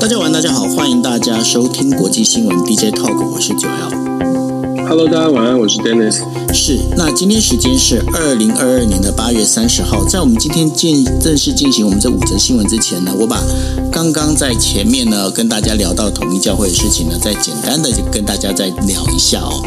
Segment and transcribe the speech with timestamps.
[0.00, 3.90] 大家晚，大家好，欢迎大家收听国际新闻 DJ Talk，我是九幺。
[4.88, 6.22] Hello，大家晚安，我是 Dennis。
[6.54, 13.42] 是，那今天时间是二零二二年的八月三十号，在我们今天进正式进行我们这五则新闻之前呢，我把
[13.92, 19.62] 刚刚在前面呢跟大家聊到统一教会的事情呢，再简单的跟大家再聊一下哦。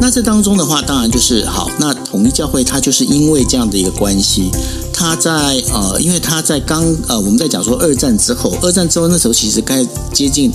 [0.00, 4.50] 那这当中的话，当然就是好，那统一教会它就是因为这样的一个关系。
[4.98, 5.30] 他在
[5.74, 10.50] 呃，因为他在刚呃，我们在讲说二战之后，二战之后那时候其实该接近，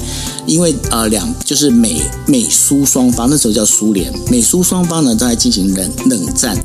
[0.48, 6.58] 因为呃两就是美美苏双方那时候叫苏联，美苏双方呢在进行冷冷战。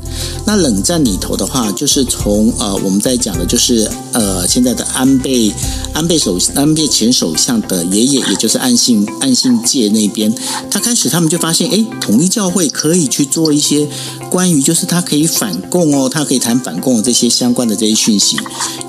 [0.43, 5.53] 那冷战里头的话，就是从呃我们在讲的就是呃现在的安倍
[5.93, 10.33] 安倍首安倍前首相的爷爷，也就是岸信岸信介那边，
[10.71, 13.87] 他开始他们就发现，哎，统一教会可以去做一些
[14.29, 18.37] 关于就是他可以反共哦，他可以谈反共这些相关的这些讯息，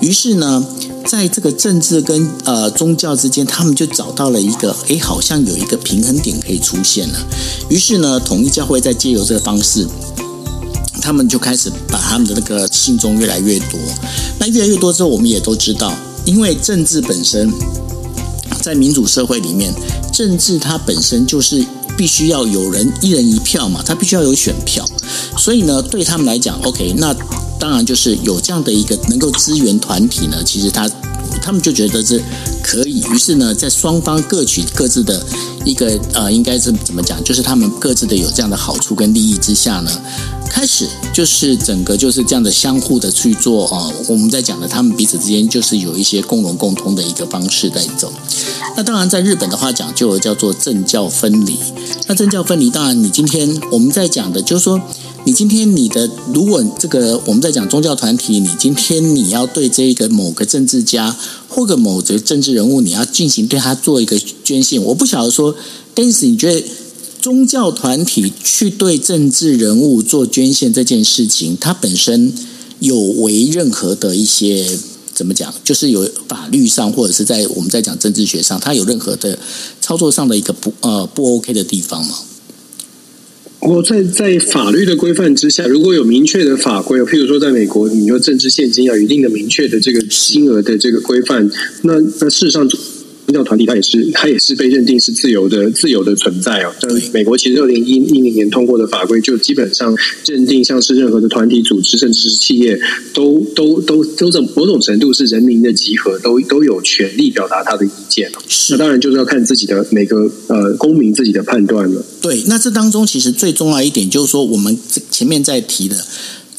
[0.01, 0.65] 于是呢，
[1.05, 7.19] 在这个政治跟呃宗教之间，他们就找到了一个，哎，好像有一个平衡点可以出现了。
[7.69, 9.87] 于是呢，统一教会在借由这个方式，
[11.01, 13.79] 他们就开始把他们的那个信众越来越多。
[14.39, 15.93] 那越来越多之后，我们也都知道，
[16.25, 17.51] 因为政治本身
[18.61, 19.73] 在民主社会里面，
[20.11, 21.65] 政治它本身就是
[21.99, 24.87] 必须要有人一人一票嘛，他必须要有选票，
[25.37, 27.13] 所以呢，对他们来讲，OK，那。
[27.59, 30.89] 当然，就是有这样的一个能够支援团体呢，其实他
[31.41, 32.21] 他们就觉得是
[32.63, 33.01] 可以。
[33.11, 35.25] 于是呢，在双方各取各自的
[35.65, 37.23] 一个呃，应该是怎么讲？
[37.23, 39.91] 就是他们各自的有这样的好处跟利益之下呢，
[40.49, 43.91] 开始就是整个就是这样的相互的去做啊。
[44.07, 48.11] 我们在讲的，他们彼此之间就是有一些共荣共通的一个方式在走。
[48.75, 51.57] 那当然，在日本的话讲究叫做政教分离。
[52.07, 54.79] 那政教分离，当然你今天我们在讲的，就是说。
[55.25, 61.15] 你今天你的，如果这个我们在讲宗教团体，你今天你要对这个某个政治家
[61.47, 65.55] 或者某个政治人物，你要进行对他做一个捐献，我不晓得说，
[65.93, 66.63] 但是你觉得
[67.21, 72.33] 宗教团体去对政治人物做捐献这件事情，它本身
[72.79, 74.65] 有违任何的一些
[75.13, 79.37] 怎么讲，就是有法律上或者是在我们在讲政治学上，它有任何的
[79.79, 82.15] 操作上的一个不呃不 OK 的地方吗？
[83.61, 91.49] 我在在法律的规范之下，如果有明确的法规，譬如说在美国，你说政治现金要有一定的明确的这个金额的这个规范，
[91.83, 92.69] 那那事实上。
[93.29, 96.73] 宗教团体，它也是，它也是被认定是自由的、自由的存在哦。
[96.81, 99.95] 像美国其实二零一零年通过的法规，就基本上
[100.25, 102.79] 认定，像是任何的团体、组织，甚至是企业，
[103.13, 108.31] 都都都都在某种程度是人民的集合，都都有权利表达他的意见。
[108.71, 112.03] 那当然就是要看自己的每个呃公民自己的判断了。
[112.21, 114.75] 对，那这当中其实最重要一点就是说，我们
[115.11, 115.95] 前面在提的。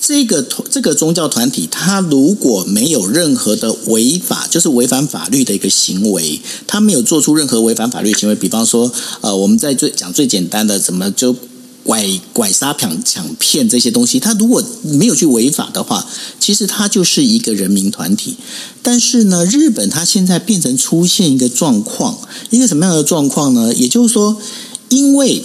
[0.01, 8.91] 这个这个宗教团体，他如果没有任何的违法，就是违反法律的一个行为，他没有做出任何违反法律行为，比方说，
[9.21, 11.37] 呃，我们在最讲最简单的，怎么就
[11.85, 16.07] 拐拐杀、抢抢骗这些东西，他如果没有去违法的话，
[16.41, 18.37] 其实他就是一个人民团体。
[18.83, 22.19] 但是呢，日本它现在变成出现一个状况，
[22.49, 23.75] 一个什么样的状况呢？
[23.75, 24.39] 也就是说，
[24.89, 25.43] 因为。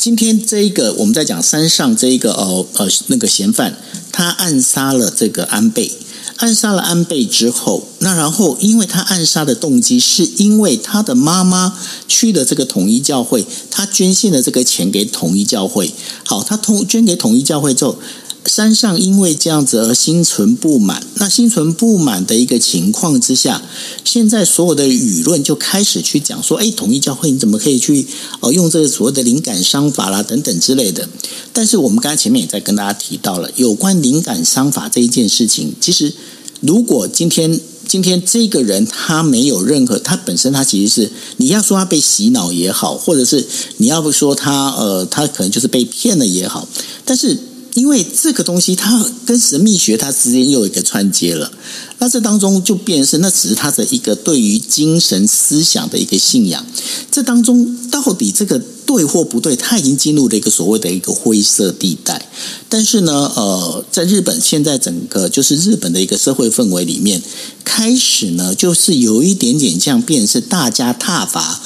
[0.00, 3.76] 今天这一个我们在讲山上这一个呃呃那个嫌犯，
[4.10, 5.92] 他暗杀了这个安倍，
[6.38, 11.78] 暗杀了安倍之后，那然后因为他暗杀的动机是因为他的妈妈
[12.08, 15.92] 去了这个统一教会，他捐献了这个钱给统一教会，
[16.24, 17.98] 好，他统捐给统一教会之后。
[18.46, 23.62] 山上因为这样子而心存不满，那心存不满的一个情况之下，
[24.04, 28.06] 现在所有的舆论就开始去讲说：“哎，统一教会你怎么可以去
[28.40, 31.08] 呃用这个所谓的灵感商法啦等等之类的？”
[31.52, 36.12] 但是我们刚才前面也在跟大家提到了有关灵感商法这一件事情，其实
[36.60, 43.46] 如果今天今天这个人他没有任何，他本身他其实是你要说他被洗脑也好，或者是
[43.76, 46.66] 你要不说他呃他可能就是被骗了也好，
[47.04, 47.38] 但是。
[47.74, 51.50] 因为这个东西，它跟神秘学它之间又有一个串接了，
[51.98, 56.64] 那这当中就变成是，那只是他的一个对于精神思想的一个信仰。
[57.10, 62.28] 这当中到底这个对或不对，它已经进入了一个所谓的一个灰色地带。
[62.68, 67.22] 但是呢，呃，在日本现在整个就是日本的一个社会氛围里面，
[67.64, 71.60] 开始呢就是有一点点像变成是大家踏伐。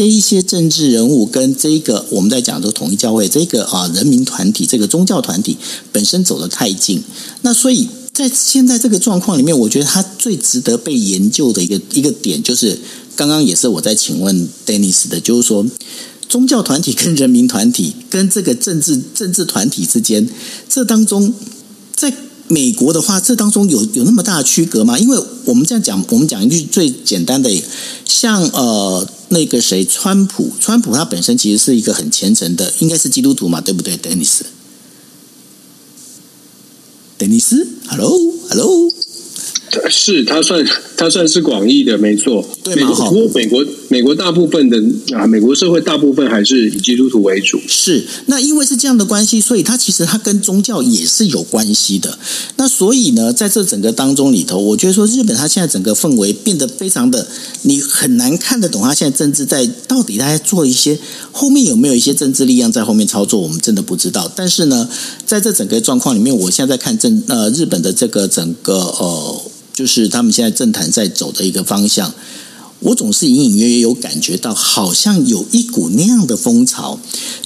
[0.00, 5.58] 这一些政治人物跟这个我们在讲的统一教会这个啊人民团体这个宗教团体
[5.92, 7.04] 本身走得太近，
[7.42, 12.78] 那所以在现在这个状况里面，我觉得他最值得被研究的一个一个点，就是
[13.14, 15.66] 刚刚也是我在请问 Dennis 的，就是说
[16.26, 20.26] 宗教团体跟人民团体跟这个政治政治团体之间，
[20.66, 21.34] 这当中
[21.94, 22.10] 在
[22.50, 24.98] 美国的话，这当中有有那么大的区隔吗？
[24.98, 27.48] 因为我们这样讲，我们讲一句最简单的。
[28.04, 34.40] 像呃那个谁，川普，川普他本身其实是一个很虔诚的，应该是基督徒嘛，对不对，Dennis？
[37.16, 38.90] 丹尼斯，Hello，Hello，
[39.88, 42.44] 是他算他算是广义的，没错。
[42.64, 44.80] 对，美国不过美国美国大部分的
[45.16, 47.60] 啊，美国社会大部分还是以基督徒为主。
[47.66, 52.16] 是，那因为是这样的关系，所以它其实它跟宗教也是有关系的。
[52.54, 57.26] 那所以呢，在这整个当中里头，我觉得说日本它现在整个氛围变得非常的，
[57.62, 60.96] 你很难看得懂它现在政治在到底它在做一些
[61.32, 64.30] 后面有没有一些政治力量在后面操作，我们真的不知道。
[64.36, 64.88] 但是呢，
[65.26, 69.42] 在这整个状况里面，我现在在看政呃日本的这个整个呃，
[69.74, 72.14] 就是他们现在政坛在走的一个方向，
[72.80, 76.98] 我总是隐隐约约有感觉到，好像有一股那样的风潮，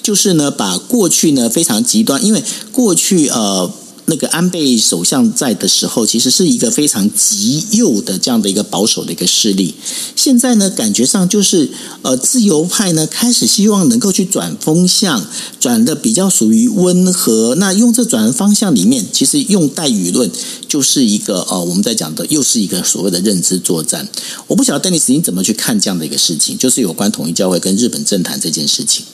[0.03, 2.43] 就是呢，把过去呢非常极端，因为
[2.73, 3.71] 过去呃。
[4.07, 9.75] 那个安倍首相在的时候，其实是一个非常极右的这样的一个保守的一个势力。
[10.15, 11.71] 现在呢，感觉上就是
[12.03, 15.27] 呃，自由派呢开始希望能够去转风向，
[15.59, 17.55] 转的比较属于温和。
[17.55, 20.31] 那用这转方向里面，其实用带舆论
[20.69, 24.07] 就是一个呃，我们在讲的又是一个所谓的认知作战。
[24.49, 29.07] 我不晓得 Dennis 你怎么去看这样的一个事情，就是有关统一教会跟日本政坛这件事情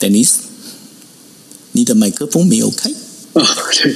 [0.00, 0.30] ，Dennis。
[1.76, 2.90] 你的麦克风没有开。
[3.36, 3.44] 啊，
[3.82, 3.94] 对，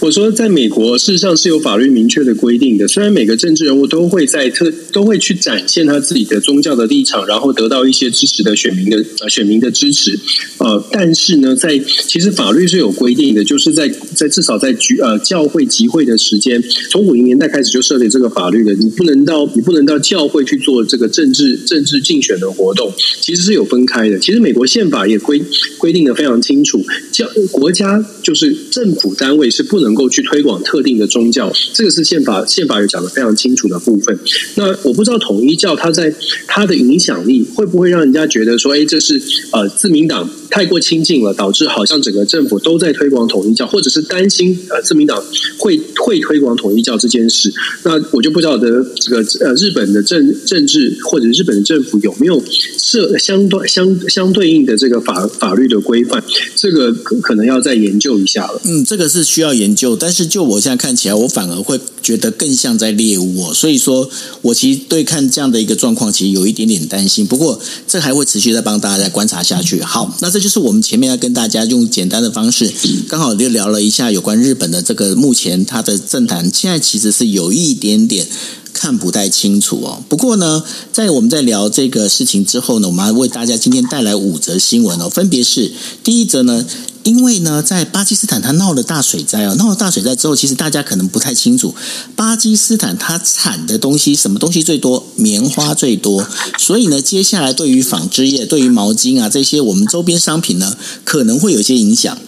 [0.00, 2.88] 我说，在美国，事实上是有法律明确的规定的。
[2.88, 10.18] 虽然每个政治人物都会在特都会去展现他自己的宗教的立场，然后得到一些支持的选民的呃选民的支持，
[10.56, 22.90] 呃，但是呢，在其实法律是有规定的，就是在在至少在聚呃教会集会的时间，从五零年代开始就设立这个法律的，你不能到你不能到教会去做这个政治政治竞选的活动，
[23.20, 24.18] 其实是有分开的。
[24.18, 25.42] 其实美国宪法也规
[25.76, 26.82] 规定的非常清楚，
[27.12, 28.69] 教国家就是。
[28.70, 34.18] 政府单位是不能够去推广特定的宗教，这个是宪法宪法有讲的非常清楚的部分。
[34.54, 36.14] 那我不知道统一教它在
[36.46, 39.20] 它的影响力会不会让人家觉得说，哎，这是
[39.52, 45.22] 呃自民党太过亲近了，导致好像整个政府都在推广统一教，或者是担心呃自民党
[45.56, 47.52] 会会推广统一教这件事。
[47.84, 52.42] 那我就不晓得这个呃日本的政政治或者日本的政府有没有
[52.76, 56.22] 设相对相相对应的这个法法律的规范，
[56.56, 58.60] 这个可可能要再研究一下了。
[58.64, 63.54] 嗯，这个是需要研究，但是就我现在看起来，我反而会觉得更像在猎物哦。
[63.54, 64.10] 所以说
[64.42, 67.24] 我其实对看这样的一个状况，其实有一点点担心。
[67.24, 69.80] 不过这还会持续再帮大家再观察下去。
[69.82, 72.72] 好，那这就是我们前面要跟大家用简单的方式，
[73.08, 78.26] 刚好就聊了一下有关日本的这个目前它的政坛，现在其实是有一点点
[78.72, 80.02] 看不太清楚哦。
[80.08, 85.72] 不过呢，在我们在聊这个事情之后呢，我们还为大家今天带来五则新闻哦，分别是
[86.02, 86.64] 第一则呢。
[87.02, 91.74] 因为呢，在巴基斯坦它闹了大水灾啊，闹了大水灾之后，其实大家可能不太清楚，
[92.14, 95.06] 巴基斯坦它产的东西什么东西最多？
[95.16, 96.26] 棉花最多。
[96.58, 102.18] 所以呢，接下来对于纺织业、对于毛巾啊这些我们周边商品呢，可能会有一些影响。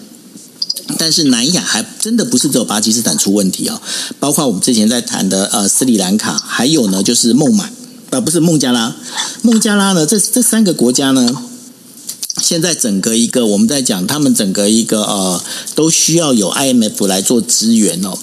[0.98, 3.80] 但是南亚还真的不是只有巴基斯坦出问题哦，
[4.18, 7.70] 包括我们之前在谈的呃斯里兰卡，还有呢就是孟买，
[8.10, 8.96] 呃不是孟加拉，
[9.42, 11.44] 孟加拉呢这这三个国家呢。
[12.40, 15.42] 现在整个一个我们在讲，他们整个一个呃，
[15.74, 18.14] 都需要有 IMF 来做支援哦。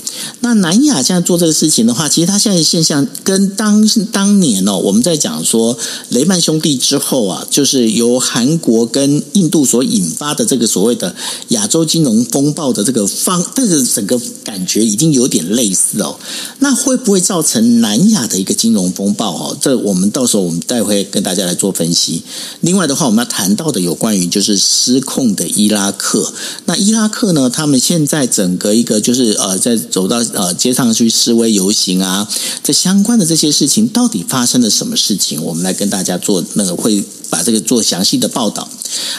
[0.42, 5.78] 那南亚现在做这个事情的话，其实它现在现象跟当当年哦，我们在讲说
[6.10, 11.16] 雷曼兄弟之后啊，就是由韩国跟印度所引发的这个所谓的
[11.50, 16.20] 亚洲金融风暴的这个方，这个整个感觉已经有点类似哦。
[16.60, 19.58] 那会不会造成南亚的一个金融风暴哦？
[19.62, 22.24] 这我们到时候我们待会跟大家来做分析。
[22.62, 26.34] 另外的话，我们要谈到的有关于就是失控的伊拉克。
[26.66, 30.18] 那伊拉克呢，他们现在整个一个就是呃，在走到。
[30.34, 32.26] 呃，街上去示威游行啊，
[32.64, 35.42] 这相关的这些事情到底发生了什么事情？
[35.44, 38.68] 我们来跟大家做那个会把这个做详细的报道。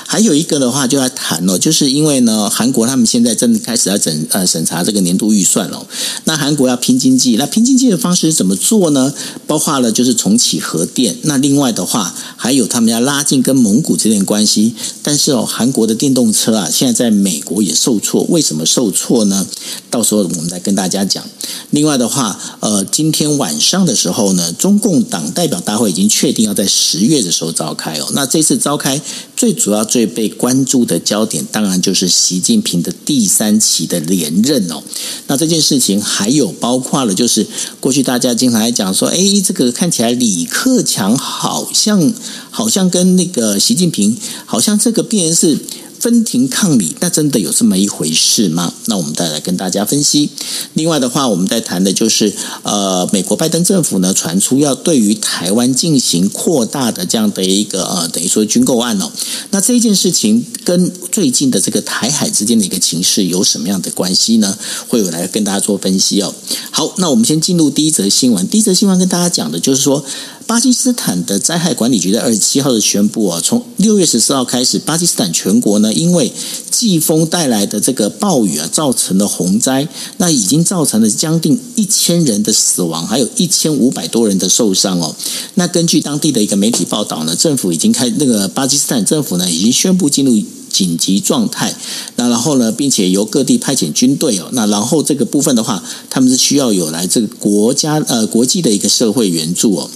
[0.05, 5.87] 还有一个的话，就要谈哦，就是因为呢，韩国他们现在正开始要审呃审查这个年度预算了。
[6.25, 9.15] 那韩国要拼经济，那拼经济的方式怎么做呢？
[9.47, 11.17] 包括了就是重启核电。
[11.23, 14.75] 那另外的话，还有他们要拉近跟蒙古之间关系。
[15.03, 18.25] 但是哦，韩国的电动车啊，现在在美国也受挫。
[18.29, 19.47] 为什么受挫呢？
[19.89, 21.23] 到时候我们再跟大家讲。
[21.71, 29.01] 另外的话，呃，今天晚上的时候呢，中共党代表大会已经确定要在十月的时候召开那这次召开
[29.37, 34.83] 最主要最被关注的焦点，当然就是习近平的第三期的连任哦。
[35.27, 37.47] 那这件事情还有包括了，就是
[37.81, 42.13] 过去大家经常来讲说，哎，这个看起来李克强好像
[42.51, 44.17] 好像跟那个习近平
[44.47, 45.59] 好像这个变是。
[46.01, 48.73] 分庭抗礼，那真的有这么一回事吗？
[48.87, 50.31] 那我们再来跟大家分析。
[50.73, 59.13] 另外的话，我们在谈的就是，呃，美国拜登政府呢传出要对于台湾进行扩大的这样的一个呃，等于说军购案哦。
[59.51, 64.57] 那这一件事情跟最近的这个台海之间的一个情势有什么样的关系呢？
[64.89, 66.35] 会有来跟大家做分析哦。
[66.71, 68.49] 好，那我们先进入第一则新闻。
[68.49, 70.03] 第一则新闻跟大家讲的就是说。
[70.47, 76.33] 巴基斯坦的灾害管理局在二十七号的宣布啊，从六月十四号开始，巴基斯坦全国呢，因为
[76.71, 85.15] 季风带来的这个暴雨啊，造成了洪灾，那已经造成了将近一千人的死亡，还有一千五百多人的受伤哦。
[85.55, 90.43] 那根据当地的一个媒体报道呢，政府已经开那个巴基斯坦政府呢，已经宣布进入。
[90.71, 91.75] 紧急状态，
[92.17, 99.91] 那然后呢，并且由各地派遣军队哦，那然后这个部分的话，他们是需要有来这个国家呃国际的一个社会援助哦。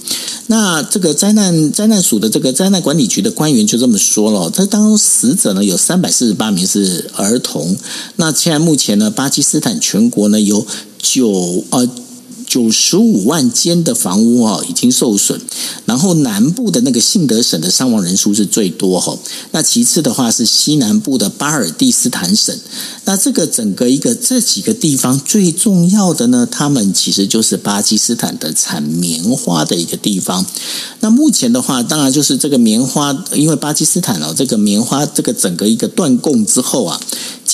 [0.47, 7.75] 那这个灾难灾难署的这个灾难管理局的官员就这么说了，这当中死者呢有三百四十八名是儿童。
[8.17, 10.65] 那现在目前呢，巴基斯坦全国呢有
[10.99, 11.89] 九呃。
[12.55, 15.41] 九十五万间的房屋啊，已经受损。
[15.83, 19.17] 然后南部的那个信德省的伤亡人数是最多哈。
[19.51, 22.57] 那其次的话是西南部的巴尔蒂斯坦省。
[23.03, 30.45] 那这个整个一个这几个地方最重要的呢，他们其实就是巴基斯坦的产棉花的一个地方。
[31.01, 37.01] 那目前的话，当然就是这个棉花，因为巴基斯坦哦，这个棉花这个整个一个断供之后啊。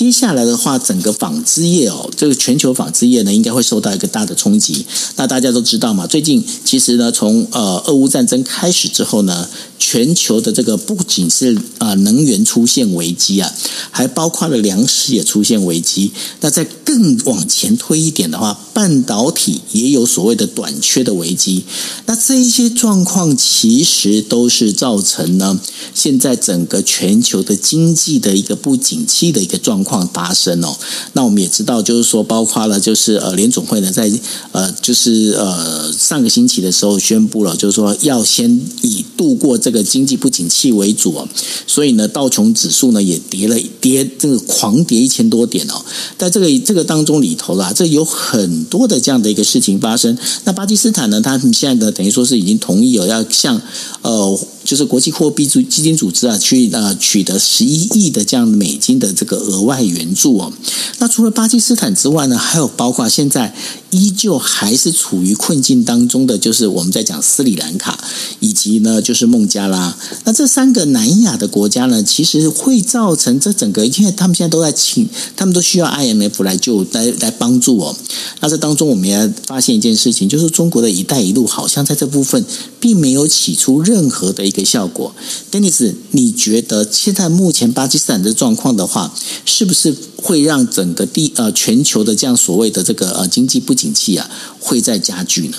[0.02, 4.84] 接下来的话，整个纺织业哦，这个全球纺织业呢，应该会受到一个大的冲击。
[5.16, 13.54] 那大家都知道嘛，最近其实呢，从呃俄乌战争开始之后呢，全球的这个不仅是啊能源出现危机啊，
[13.92, 16.12] 还包括了粮食也出现危机。
[16.40, 21.64] 那在更往前推一点的话，半导体也有所谓的短缺的危机。
[22.06, 25.60] 那这一些状况其实都是造成呢，
[25.96, 30.02] 现在整个全球的经济的一个不景气的一个状况。
[30.14, 30.76] 发生哦，
[31.14, 34.12] 那我们也知道，就是说，包括了，就是呃，联总会呢，在
[34.52, 41.28] 呃，就是呃，上个星期的时候宣布了，就是说要先以度过这个经济不景气为主哦，
[41.68, 45.86] 所以呢，道琼指数呢也跌了跌，这个狂跌一千多点哦，
[46.18, 50.18] 在这个这个当中里头啦，这有很多的这样的一个事情发生。
[50.44, 53.62] 那巴基斯坦呢，他们现在呢，等于说是已经同意了，要向
[54.02, 54.40] 呃。
[54.64, 60.54] 就是国际货币组基金组织啊，去呃取得十一亿的这样美金的这个额外援助哦。
[61.00, 63.56] 那除了巴基斯坦之外呢，还有包括现在
[63.90, 68.00] 依旧还是处于困境当中的，就是我们在讲斯里兰卡
[68.40, 69.98] 以及呢就是孟加拉。
[70.26, 77.96] 那这三个南亚的国家呢，其实会造成这整个，因为他们现在都在请，他们都需要 IMF 来救来来帮助哦。
[78.42, 82.46] 那这当中我们也发现一件事情，就是中国的一带一路好像在这部分
[82.80, 84.51] 并没有起出任何的。
[84.52, 85.16] 一个效果
[85.50, 89.14] ，Dennis，你觉得现在目前巴基斯坦的状况的话，
[89.46, 94.30] 是不是会让整个地呃全球的这样所谓的这个呃经济不景气啊，
[94.60, 95.58] 会再加剧呢？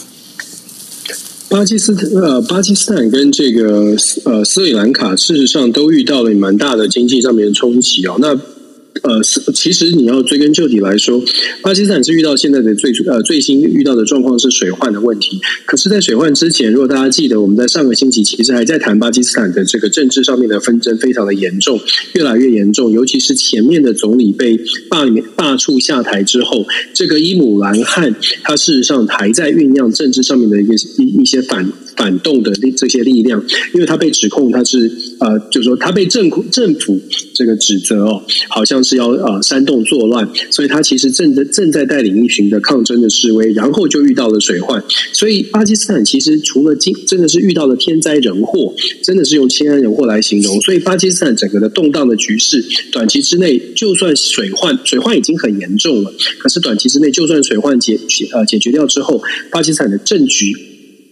[1.49, 3.95] 巴基斯坦呃，巴基斯坦跟这个
[4.25, 8.17] 呃斯里兰卡，事实上都遇到了蛮大的经济上面的冲击哦。
[8.19, 8.35] 那
[9.03, 9.21] 呃，
[9.53, 11.23] 其实你要追根究底来说，
[11.61, 15.41] 巴基斯坦是遇到现在的最呃最新遇到的状况是水患的问题。
[15.67, 21.81] 可是，在水患之前，如果大家记得，我们在上个星期其实还在谈巴基斯坦的这个政治上面的纷争非常的严重，
[22.15, 22.93] 越来越严重。
[22.93, 33.45] 尤其是前面的总理被罢免罢黜下台之后，这个伊姆兰汗他事实上还在酝酿政治上面的一个一一些反反动的力这些力量，
[33.75, 36.99] 因为他被指控他是呃，就是说他被政府政府
[37.35, 38.93] 这个指责哦，好像是。
[38.93, 44.85] 要呃煽动作乱，所以他其实正在正在带领一群的抗争的示威，然后就遇到了水患。
[45.13, 48.73] 所以巴基斯坦其实除了今真的是遇到了天灾人祸，
[49.03, 50.61] 真的是用天灾人祸来形容。
[50.61, 57.99] 所以巴基斯坦整个的动荡的局势，短期之内就算水患水患已经很严重了，可是短期之内就算水患解
[58.33, 60.55] 呃解决掉之后，巴基斯坦的政局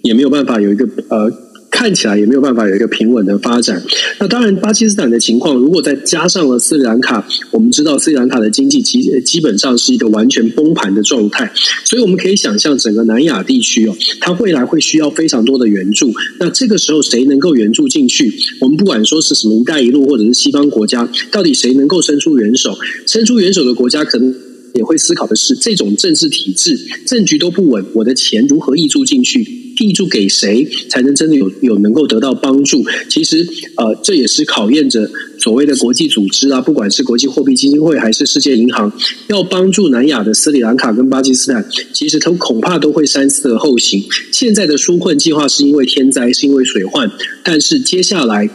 [0.02, 1.50] 也没有办法有一个呃。
[1.72, 3.80] 看起来也没有办法有一个平稳的发展。
[4.18, 11.50] 那当然，巴基斯坦的情况，如果再加上了斯里兰卡，我们知道斯里兰卡的经济基基本上是一个完全崩盘的状态。
[11.84, 16.12] 所以我们可以想象，整个南亚地区哦，它未来会需要非常多的援助。
[16.40, 18.30] 那这个时候，谁能够援助进去？
[18.60, 22.76] 我们不管说是什么“一带一路”或者是西方国家，到底谁能够伸出援手？
[23.06, 24.34] 伸出援手的国家，可能
[24.74, 26.76] 也会思考的是，这种政治体制、
[27.06, 29.59] 政局都不稳，我的钱如何溢注进去？
[29.80, 32.84] 地助给谁才能真的有有能够得到帮助？
[33.08, 38.92] 其实，呃，这也是考验着所谓的国际组织啊，不管是国际货币基金会还是世界银行，
[39.28, 44.04] 要帮助南亚的斯里兰卡跟巴基斯坦，其实都恐怕都会三思而后行。
[44.30, 47.10] 现在的纾困计划是因为天灾，是因为水患，
[47.42, 48.50] 但是接下来。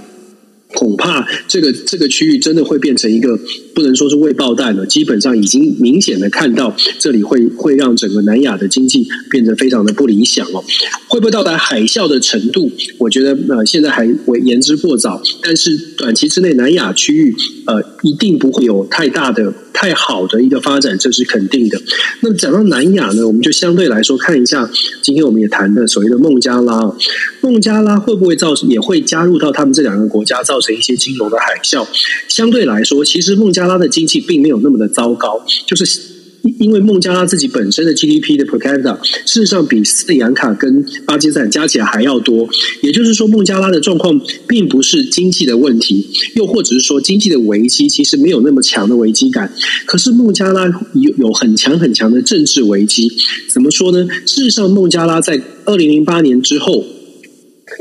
[0.76, 3.40] 恐怕这个这个区域真的会变成一个
[3.74, 10.64] 不能说是未爆弹了，基本上已经明显的看到这里会会让整个南亚的经济变得非常的不理想哦。
[11.08, 12.70] 会不会到达海啸的程度？
[13.00, 17.34] 我觉得呃现在还为言之过早，但是短期之内南亚区域
[17.66, 21.82] 呃一定不会有太大的太好的一个发展，这是肯定的。
[22.22, 24.70] 那么讲到南亚呢，我们就相对来说看一下，
[25.02, 26.94] 今天我们也谈的所谓的孟加拉，
[27.42, 31.88] 孟加拉会不会造也会加入到他们这两个国家造成一些金融的海啸？
[32.28, 36.16] 相对来说，其实孟加拉的经济并没有那么的糟糕，就是。
[36.60, 42.48] 因为孟加拉自己本身的 GDP 的 per capita 事实上比斯里兰卡跟巴基斯坦加起来还要多，
[42.84, 49.52] 也就是说孟加拉的状况并不是经济的问题，又或者是说经济的危机其实没有那么强的危机感。
[49.88, 53.12] 可是孟加拉有有很强很强的政治危机，
[53.52, 54.08] 怎么说呢？
[54.28, 56.86] 事实上，孟加拉在二零零八年之后，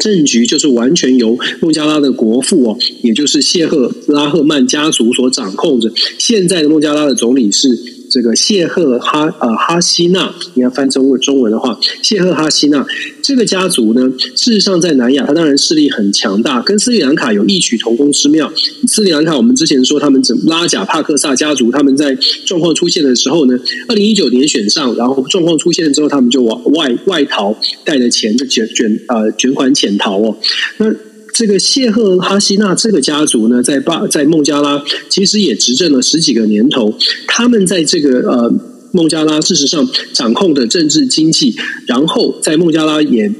[0.00, 5.92] 政局就是完全由孟加拉的国父哦，也就是谢赫拉赫曼家族所掌控着。
[6.18, 7.93] 现在的孟加拉的总理是。
[8.14, 12.86] 这个谢赫哈呃哈希纳，你要翻成中文的话，谢赫哈希纳
[13.20, 18.48] 这个家族呢，事实上在南亚，他当然势力很强大，跟斯里兰卡有异曲同工之妙。
[18.86, 22.16] 斯里兰卡我们之前说他们整拉贾帕克萨家族，他们在
[22.46, 27.52] 状况出现的时候呢，二零一九年选上，然后状况出现之后，他们就往外外逃，
[27.84, 30.36] 带着钱就卷卷呃卷款潜逃哦，
[30.76, 30.86] 那。
[31.34, 36.94] 这个谢赫哈希纳这个家族呢，在巴在孟加拉其实也执政了十几个年头。
[37.26, 38.54] 他们在这个呃
[38.92, 41.54] 孟加拉事实上掌控的政治经济，
[41.86, 43.30] 然后在孟加拉也。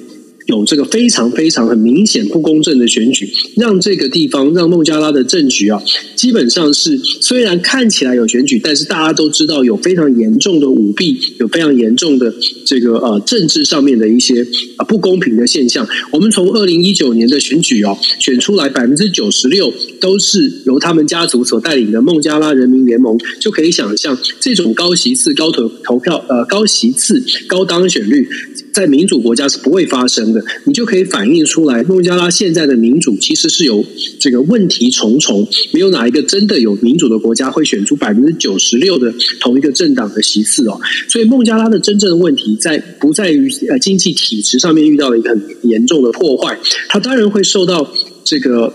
[0.47, 5.83] 有这个非常非常很明显不公正的选举，让这个地方让孟加拉的政局啊，
[6.15, 12.35] 基本上是虽然看起来有选举，但是大家都知道有非常严重的舞弊，有非常严重的
[12.67, 14.47] 这个呃政治上面的一些
[14.77, 15.87] 啊不公平的现象。
[16.11, 28.29] 我们从二零一九年的选举哦，选出来百分之九十六都是由他们家族所带领的孟加拉人民联盟，就可以想象这种高席次、高投投票呃高席次、高当选率，
[28.75, 30.45] 在民主国家是不会发生的。
[30.65, 33.85] 你就可以反映出来，孟加拉现在的民主其实是有
[34.19, 40.79] 这个问题重重，没有哪一个真的有民主的国家会选出百分之九十六的同一个政党的席次哦。
[41.09, 46.59] 所以孟加拉的真正的问题在不在于呃经济体制上面遇到了一个很严重的破坏，
[46.89, 47.89] 它当然会受到
[48.25, 48.75] 这个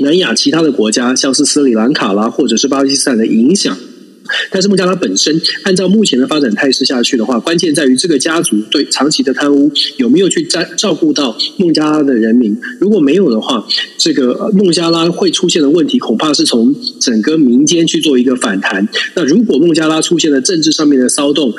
[0.00, 3.76] 南亚其他的国家，像是斯里兰卡啦或者是巴基斯坦的影响。
[4.50, 12.56] 但是孟加拉本身，按照目前的发展态势下去的话，关键在于这个家族对长期的贪污有没有去照照顾到孟加拉的人民。
[12.78, 13.66] 如果没有的话，
[13.98, 18.88] 这个孟加拉会出现的问题，恐怕是从整个民间去做一个反弹。
[19.14, 21.52] 那如果孟加拉出现了政治上面的骚动，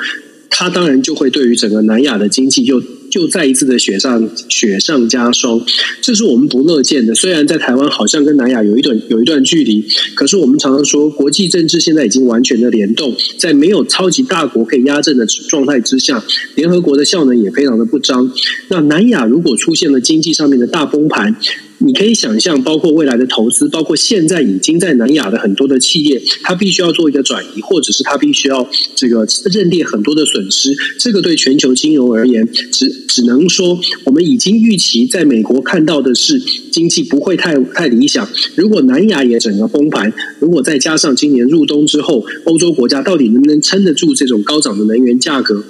[0.50, 2.82] 它当然就会对于整个南亚的经济又。
[3.14, 5.64] 就再一次的雪上雪上加霜，
[6.00, 7.14] 这是我们不乐见的。
[7.14, 9.84] 虽然在台湾好像跟南亚有一段有一段距离，
[10.16, 16.24] 可是我们常常说，国际政治现在已经完全的联动，在没有超级大国可以压阵的状态之下，
[16.56, 18.28] 联合国的效能也非常的不彰。
[18.66, 21.36] 那南亚如果出现了经济上面的大崩盘，
[21.78, 30.74] 你可以想象，包括未来的投资，包括现在已经在南亚的很多的企业，它必须要做一个转移，或者是它必须要这个认列很多的损失。
[30.98, 36.38] 这个对全球金融而言，只只能说，我们已经预期，在美国看到的是
[36.70, 38.28] 经济不会太太理想。
[38.54, 45.64] 如果南亚也整个崩盘，如果再加上今年入冬之后，欧洲国家到底能不能撑得住这种高涨的能源价格，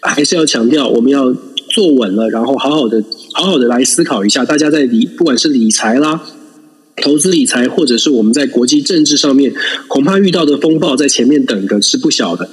[0.00, 1.34] 还是要强调，我们要
[1.78, 3.00] 坐稳了，然后好好的。
[3.34, 6.20] 好好的来思考一下，大家在理不管是理财啦、
[6.96, 9.54] 投资理财，或者是我们在国际政治上面，
[9.86, 12.50] 恐怕遇到的风暴在前面等的是不小的。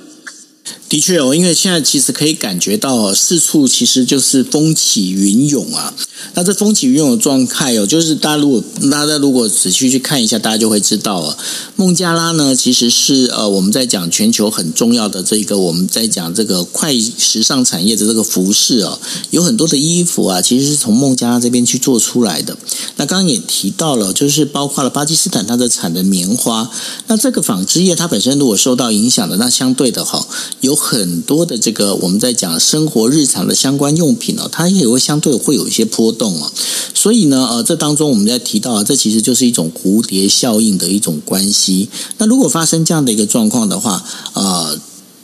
[0.87, 5.93] 的确哦，因为现在其实可以感觉到四处其实就是风起云涌啊。
[6.35, 11.37] 那这风起云涌的状态哦，就是大家如果大家如果仔细去看一下，大家就会知道了。
[11.75, 18.99] 孟加拉呢，其实是呃我们在讲全球很重要的这个我们在讲这个快时尚产业的这个服饰哦，
[19.31, 22.55] 有很多的衣服啊，其实是从孟加拉这边去做出来的。
[22.97, 26.69] 那刚刚也提到了，就是包括了巴基斯坦它的产的棉花，
[27.07, 30.25] 那这个纺织业它本身如果受到影响的，那相对的哈，
[30.61, 36.51] 有很多的这个我们在讲生活日常的相关用品哦，它也会相对会有一些波动啊，
[36.93, 41.89] 所以呢，呃，这当中我们在提到，这其实就是一种蝴蝶效应的一种关系。
[42.17, 44.79] 那如果发生这样的一个状况的话，呃，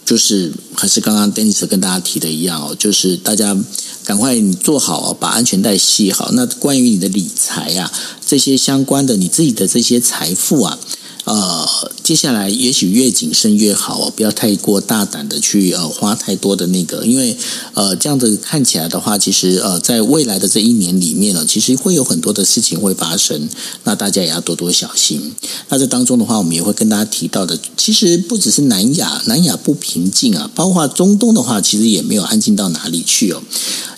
[0.06, 3.58] 就是还是刚刚 Dennis 跟大家提的一样哦，就是大家
[4.04, 6.32] 赶快你做好，把安全带系好。
[6.34, 7.92] 那关于你的理财啊，
[8.26, 10.80] 这些相关的你自己的这些财富啊。
[11.24, 11.68] 呃，
[12.04, 17.38] 接下来也许越谨慎越好哦，不要太过大胆的去呃花太多的那个，因为
[17.74, 23.48] 呃这样子看起来的话，其实呃在未来的这一年里面呢，其实会有很多的事情会发生，
[23.84, 25.32] 那大家也要多多小心。
[25.70, 33.42] 那这当中的话，我们也会跟大家提到的，其实不只是南亚，南亚不平静啊，包括中东的话，其实也没有安静到哪里去哦。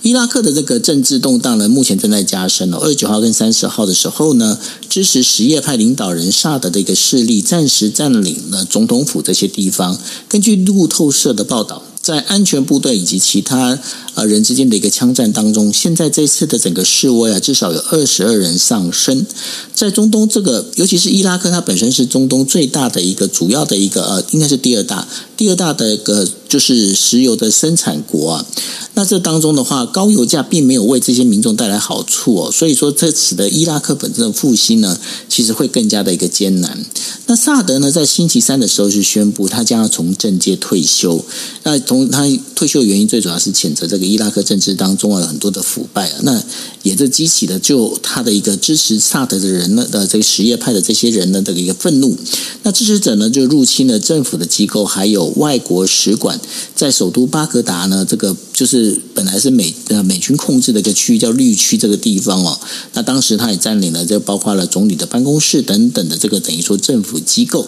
[0.03, 2.77] 伊拉克的这个政治动荡呢，目前正在加深哦。
[2.79, 9.97] 二十九号跟三十号的时候呢，支持什叶派领导人萨德的一个势力暂时占领了总统府这些地方。
[10.29, 11.81] 根据路透社的报道。
[12.03, 13.79] 在安全部队以及其他
[14.13, 19.25] 呃人之间的一个枪战当中，现在这次的整个示威啊，至少有二十二人丧生。
[19.73, 28.45] 在中东这个，尤其是伊拉克，它本身是中东最大的一个主要的一个呃，应该是第二大，第二大的一个就是石油的生产国啊。
[28.93, 34.95] 那这当中的话，高油价并没有为这些民众带来好处哦，所以说这使得伊拉克本身的复兴呢，
[35.27, 36.85] 其实会更加的一个艰难。
[37.25, 41.25] 那萨德呢，在星期三的时候是宣布他将要从政界退休。
[41.63, 46.19] 那从他退休的原因，最主要是谴责这个伊拉克政治当中啊很多的腐败啊。
[46.21, 46.43] 那
[46.83, 52.15] 也就激起了就他的一个支持萨德的人呢的这个什叶派的这些人呢的一个愤怒。
[52.61, 56.39] 那支持者呢就入侵了政府的机构，还有外国使馆，
[56.75, 62.59] 在首都巴格达呢这个就是本来是美呃美军控制的一个区域叫绿区这个地方哦。
[62.93, 67.19] 那当时他也占领了，就包括了总理的办公室等等的这个等于说政府。
[67.23, 67.65] 机构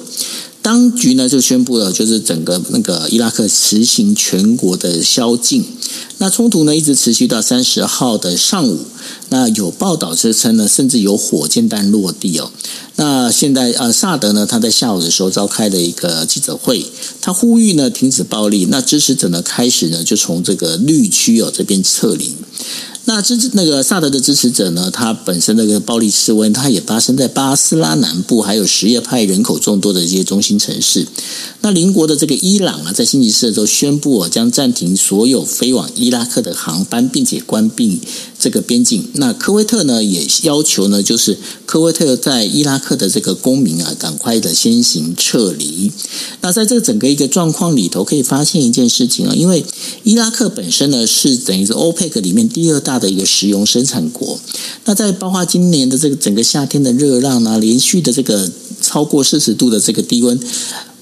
[0.66, 5.64] 当局呢就宣布了，就是整个那个伊拉克实行全国的宵禁。
[6.18, 8.80] 那冲突呢一直持续到三十号的上午。
[9.30, 12.50] 那有报道支称呢，甚至有火箭弹落地哦。
[12.96, 16.84] 那现在呃，萨德呢他在下午的时候召开了一个记者会，
[17.22, 18.66] 他呼吁呢停止暴力。
[18.72, 22.34] 那支持者呢开始呢就从这个绿区哦这边撤离。
[23.08, 31.08] 那支持那个萨德的支持者呢，他本身那个暴力示威，他也发生在巴斯拉南部，还有什叶派人口众多的一些中心城市。
[31.62, 38.02] 那邻国的这个伊朗啊，在星期四的时候宣布啊，将暂停所有飞往伊拉克的航班，并且关闭
[38.46, 39.08] 这个边境。
[39.14, 45.92] 那科威特呢，也要求呢，就是科威特在伊拉克的这个公民啊，赶快的先行撤离。
[46.42, 49.66] 那在这整个一个状况里头，可以发现一件事情啊，因为
[50.04, 52.96] 伊拉克本身呢，是等于是欧佩克里面第二大。
[52.96, 54.40] 的一个石油生产国，
[54.86, 58.50] 那在包括今年的这个整个夏天的热浪啊，连续的这个
[58.82, 60.40] 超过四十度的这个低温，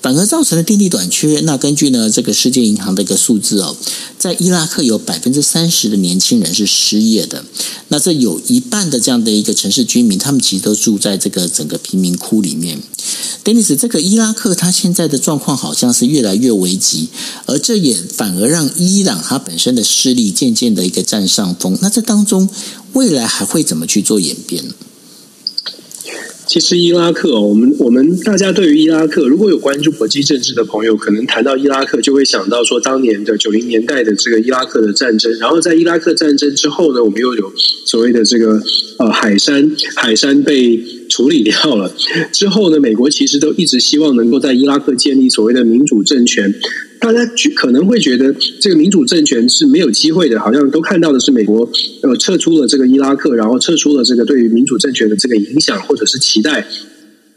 [0.04, 1.39] 反而造成了电力短缺。
[1.46, 3.76] 那根据呢这个世界银行的一个数字哦，
[4.20, 7.46] 在伊拉克有百分之三十的年轻人是失业的，
[7.88, 12.80] 那这有一半的这样的一个城市居民，他们其实都住在这个整个贫民窟里面。
[13.46, 17.10] Dennis，这个伊拉克它现在的状况好像是越来越危急，
[17.46, 21.78] 而这也反而让伊朗它本身的势力渐渐的一个占上风。
[21.82, 22.50] 那这当中
[22.94, 24.63] 未来还会怎么去做演变？
[26.54, 37.52] 其实伊拉克，我们我们大家对于伊拉克，如果有关注国际政治的朋友，可能谈到伊拉克就会想到说当年的九零年代的这个伊拉克的战争，然后在伊拉克战争之后呢，我们又有
[37.88, 38.62] 所谓的这个
[39.00, 40.80] 呃海山，海山被
[41.13, 41.93] 处理掉了
[42.32, 46.52] 之后呢，美国其实都一直希望能够在伊拉克建立所谓的民主政权。
[46.99, 47.19] 大家
[47.54, 51.69] 可能会觉得这个民主政权是没有机会的，好像都看到的是美国
[52.02, 56.65] 呃撤出了这个伊拉克，然后撤出了这个对于民主政权的这个影响或者是期待，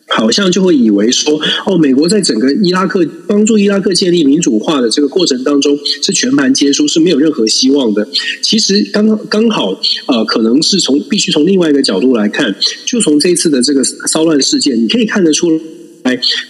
[0.09, 8.07] 好像就会以为说哦，美国在整个伊拉克帮助伊拉克建立民主化的这个过程当中是全盘皆输，是没有任何希望的。
[8.43, 15.61] 其实刚刚好呃，可能是从必须从另外一个角度来看，就从这次的这个骚乱事件，你可以看得出。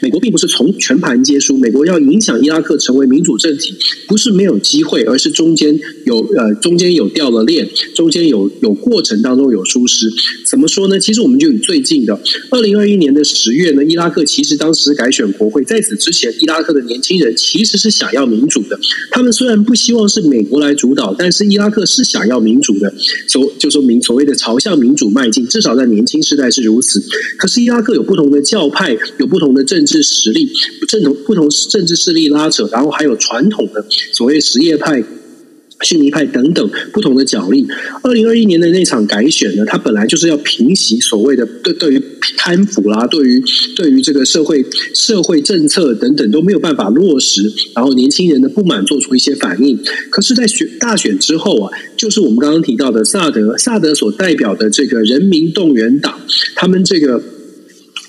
[0.00, 3.74] 美国并不是从全盘皆输，美国要影响伊拉克成为民主政体，
[4.08, 10.10] 不是没有机会，而是中间有呃中间有掉了链，中间有有过程当中有疏失。
[10.44, 10.98] 怎么说呢？
[10.98, 18.78] 其实我们就以最近的二零二一年的十月呢，伊拉克其实当时改选国会，在此之前，伊拉克的年轻人其实是想要民主的。
[19.10, 22.92] 他们虽然不希望是美国来主导，但是伊拉克是想要民主的，
[23.26, 27.02] 所就说明所谓的朝向民主迈进，至少在年轻时代是如此。
[27.38, 29.45] 可是伊拉克有不同的教派，有不同。
[29.46, 35.00] 不同的政治实力，不同不同政治势力拉扯，然后还有传统的所谓实业派、
[35.82, 37.64] 逊尼派等等不同的角力。
[38.02, 42.02] 二零二一年的那场改选呢，它本来就是要平息所谓的对对于
[42.36, 43.40] 贪腐啦，对于
[43.76, 49.78] 对于这个社会社会政策等等都没有办法落实，然后年轻人的不满做出一些反应。
[50.10, 56.20] 可是，在选大选之后啊，就是我们刚刚提到的萨德，萨德所代表的这个人民动员党，
[56.56, 57.22] 他们这个。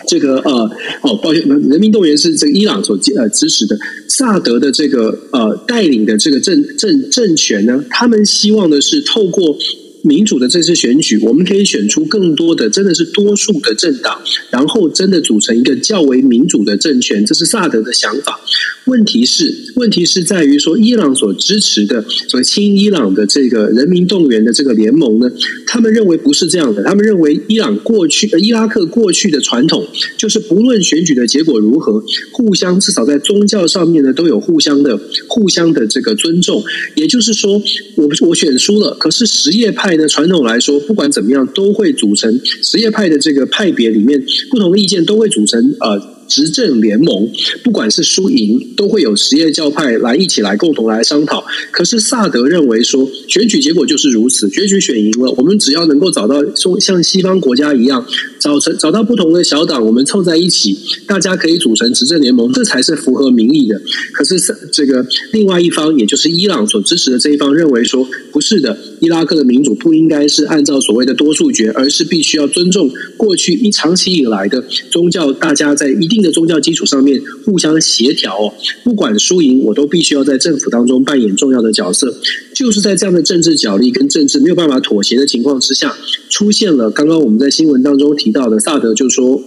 [0.08, 9.58] 这个呃哦，抱歉，人民动员是这个伊朗所呃支持的，萨德的这个呃带领的这个政政政权呢，他们希望的是透过
[10.04, 18.40] 民主的这次选举，我们可以选出更多的，真的是多数的政党，然后真的组成一个较为民主的政权，这是萨德的想法。
[18.88, 25.30] 问题是，问题是在于说，伊朗所支持的所谓亲伊朗的这个人民动员的这个联盟呢，
[25.66, 29.86] 他们认为不是这样的，他们认为伊朗过去、伊拉克过去的传统
[30.18, 36.64] 就是不论选举的结果如何，互相至少在宗教上面呢都有互相的、互相的这个尊重。
[36.96, 37.62] 也就是说，
[37.96, 46.17] 我我选输了，可是什叶派的传统来说，不管怎么样都会组成什叶派的这个派别里面不同的意见都会组成呃。
[46.28, 47.30] 执政联盟，
[47.64, 51.46] 不管是输赢，都会有什叶教派来一起来共同来商讨。
[51.72, 58.06] 可是萨德认为说，选举结果就是如此，选举选赢了，我们只要能够找到说像西方国家一样，
[58.40, 63.82] 找成找到不同的小党，我们凑在一起，大家可以组成执政联盟，这才是符合民意的。
[64.14, 64.40] 可是
[64.72, 76.18] 这个另外一方，也就是伊朗所支持的这一方，认为说不是的，伊拉克的民主不应该是按照所谓的多数决，而是必须要尊重过去一长期以来的宗教，大家在一定。
[76.18, 78.52] 的宗教基础上面互相协调哦，
[78.84, 82.12] 不管输赢，我都必须要在政府当中扮演重要的角色。
[82.56, 85.96] 就是在这样的政治角力跟政治没有办法妥协的情况之下，
[86.28, 89.40] 出现了刚刚我们在新闻当中提到的萨德就说。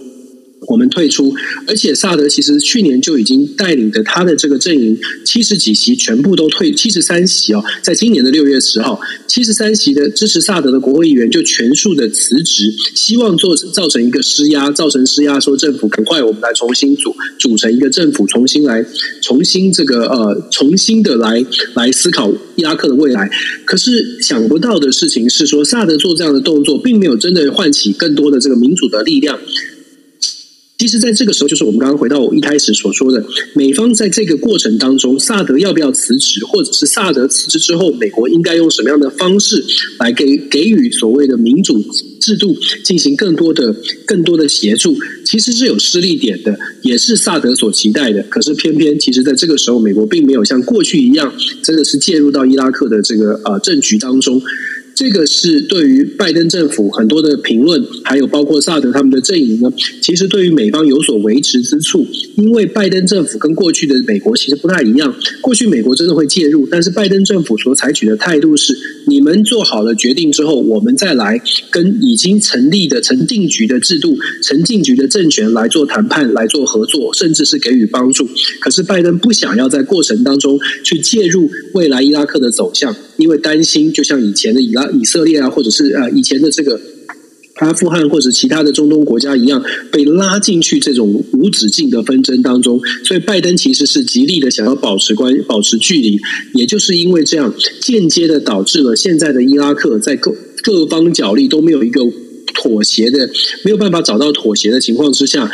[0.71, 1.33] 我们退出，
[1.67, 18.85] 而且萨德其实去年就已经带领着他的这个阵营七十几席全部都退，七十三席哦，在今年的六月十号，七十三席的支持萨德的国会议员就全数的辞职，希望做造成一个施压，造成施压，说政府赶快我们来重新组组成一个政府，重新来
[19.21, 23.29] 重新这个呃重新的来来思考伊拉克的未来。
[23.65, 29.37] 可是想不到的事情是说，萨德做这样的动作，并没有真的唤起更多的这个民主的力量。
[30.81, 39.63] 其实，在这个时候，就是我们刚刚回到我一开始所说的，美方在这个过程当中，萨德要不要辞职，或者是萨德辞职之后，美国应该用什么样的方式
[39.99, 41.79] 来给给予所谓的民主
[42.19, 43.75] 制度进行更多的、
[44.07, 48.23] 更多的协助，其实是有施力点的，也是萨德所期待的。
[48.23, 54.41] 可是，偏偏其实在这个时候，美国并没有像过去一样，真的是介入到伊拉克的这个呃政局当中。
[55.01, 62.05] 这个是对于拜登政府很多的评论，还有包括萨德他们的阵营呢，其实对于美方有所维持之处。
[62.35, 65.11] 因为拜登政府跟过去的美国其实不太一样，
[65.41, 78.29] 过去美国真的会介入，但是拜登政府所采取的态度是：你们做好了决定之后，我们再来跟已经成立的成定局的制度、成定局的政权来做谈判、来做合作，甚至是给予帮助。
[78.59, 84.90] 可是拜登不想要在过程当中去介入未来伊拉克的走向，因为担心就像以前的伊拉。
[84.91, 86.79] 以色列啊，或者是呃以前的这个
[87.55, 96.17] 阿富汗或者其他的中东国家一样，被拉进去这种无止境的纷争当中，所以拜登其实是极力的想要保持关保持距离，
[96.53, 102.01] 也就是因为这样，间接的导致了现在的伊拉克在各各方角力都没有一个
[102.53, 103.29] 妥协的，
[103.63, 105.51] 没有办法找到妥协的情况之下。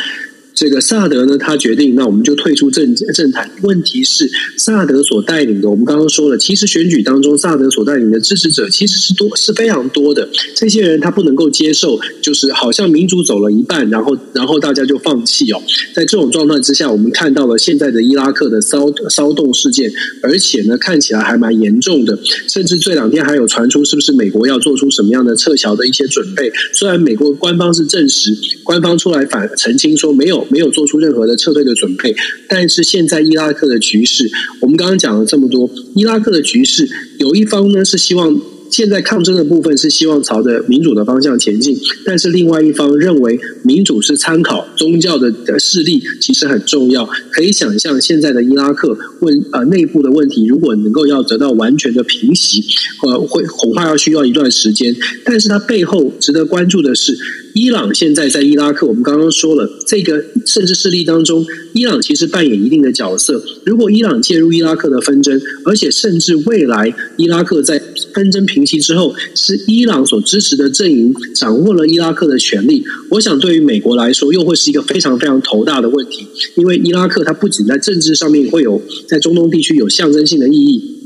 [0.58, 3.48] 这个萨德呢，他决定，那我们就退出政政坛。
[3.62, 10.28] 问题是，萨德所带领的，我们刚刚说了，其实选举当中，萨德所带领的支持者其实是多，是非常多的。
[10.56, 15.62] 这些人他不能够接受，就是好像民主走了一半，然后然后大家就放弃哦。
[15.94, 19.88] 在这种状态之下，我们看到了现在的伊拉克的骚骚动事件，
[20.22, 22.18] 而且呢，看起来还蛮严重的。
[22.48, 26.50] 甚至这两天还有传出，是不是美国要做出什么样的撤侨的一些准备？
[26.72, 30.47] 虽然美国官方是证实，官方出来反澄清说没有。
[30.48, 32.14] 没有做出任何的撤退的准备，
[32.48, 34.30] 但是现在伊拉克的局势，
[34.60, 38.40] 我们刚刚讲了这么多，伊拉克的局势有一方呢是希望。
[38.70, 47.08] 现在抗争的部分是希望朝着民主的方向前进，但是另外一方认为民主是参考宗教的势力，其实很重要。
[47.32, 52.62] 可以想象，现在的伊拉克问呃内部的问题，如果能够要得到完全的平息，
[53.02, 54.94] 呃，会恐怕要需要一段时间。
[55.24, 57.16] 但是它背后值得关注的是，
[57.54, 63.42] 伊朗现在在伊拉克，我们刚刚说了，这个政治势力当中，伊朗其实扮演一定的角色。
[63.64, 67.82] 如果伊朗介入伊拉克的纷争，而且甚至未来伊拉克在
[68.14, 72.84] 纷争平息之后，是伊朗所支持的阵营掌握了伊拉克的权力。
[73.10, 76.26] 我想，对于美国来说，又会是一个非常非常头大的问题。
[76.56, 80.97] 因为伊拉克它不仅在政治上面会有在中东地区有象征性的意义，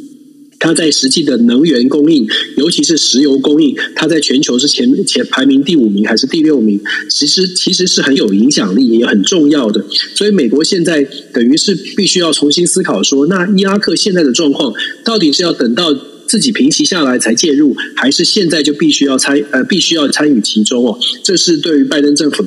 [0.63, 2.25] 它在实际的能源供应，
[2.57, 6.81] 尤其是石油供应，它在全球是前前排名第五名还是第六名？
[7.11, 9.85] 其实其实是很有影响力，也很重要的。
[10.15, 14.73] 所以，美国现在等于是必须要重新思考说，那伊拉克现在的状况
[15.05, 15.93] 到底是要等到？
[16.25, 20.99] 自己平息下来才介入，还是现在就必须要参呃必须要参与其中哦？
[21.23, 22.43] 这是对于拜登政府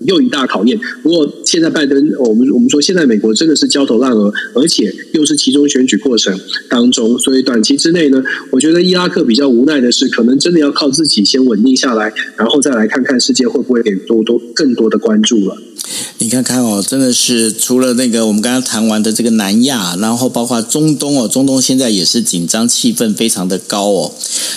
[0.00, 0.78] 又一大考验。
[1.02, 15.56] 不过现在拜登，我们我们说现在美国真的是焦头烂额，而且又是其中选举过程当中，所以短期之内呢，我觉得伊拉克比较无奈的是，可能真的要靠自己先稳定下来，然后再来看看世界会不会给多多更多的关注了。
[16.18, 24.12] 你看看哦，真的是除了那个我们刚刚谈完的这个南亚，然后包括中东哦，中东现在也是紧张气氛非常的高哦。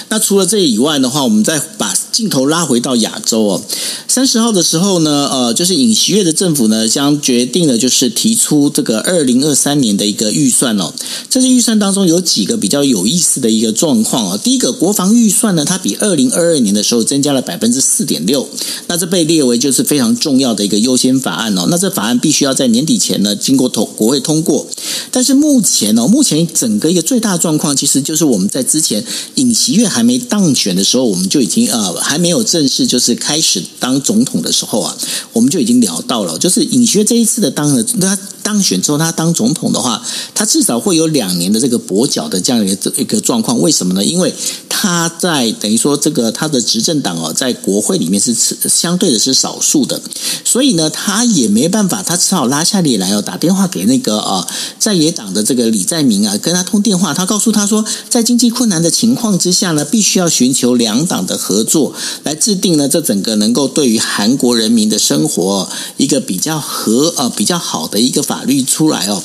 [0.10, 3.62] 那除了这以外的话，我们再把镜头拉回到亚洲哦。
[4.10, 10.94] 三十号的时候呢，呃，就是尹锡悦的政府呢将决定了，就是提出这个二零二三年的一个预算哦。
[11.30, 14.38] 在这预算当中有几个比较有意思的一个状况哦。
[14.38, 18.50] 第一个，国防预算呢，它比二零二二年的时候增加了百分之四点六，
[18.88, 21.68] 那这被列为就是非常重要的一个优先法案哦。
[21.70, 24.68] 那这法案必须要在年底前呢经过通国会通过。
[25.12, 29.06] 但是目前哦，目前整个一个最大状况，其实就是我们在之前
[29.36, 34.98] 尹锡悦还没当选的时候，我们就已经呃还没有正式就是开始当总统的时候啊，
[35.32, 43.62] 我们就已经聊到了，就是尹锡悦这一次的当了他当选之后，他当总统的话，他至少会有两年的这个跛脚的这样一个一个状况。
[43.62, 44.04] 为什么呢？
[44.04, 44.34] 因为
[44.68, 50.02] 他在等于说这个他的执政党哦，在国会里面是相对的是少数的，
[50.44, 54.48] 所以呢，他也没办法，他只好拉下脸来哦，打电话给那个啊
[54.80, 61.94] 在野党的这个李在明啊，跟他通电话，他告诉他说，在经济困难的情况之下呢，必须要寻求两党的合作，
[62.24, 69.22] 来制定呢这整个能够对于韩国人民的生活一个比较合呃比较好的一个法律出来哦。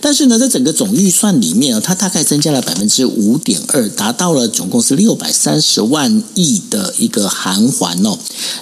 [0.00, 8.18] 但是呢，在整个总预算里面啊，它大概增加了百分之五点二，达到了总共是六百三十万亿的一个韩元哦。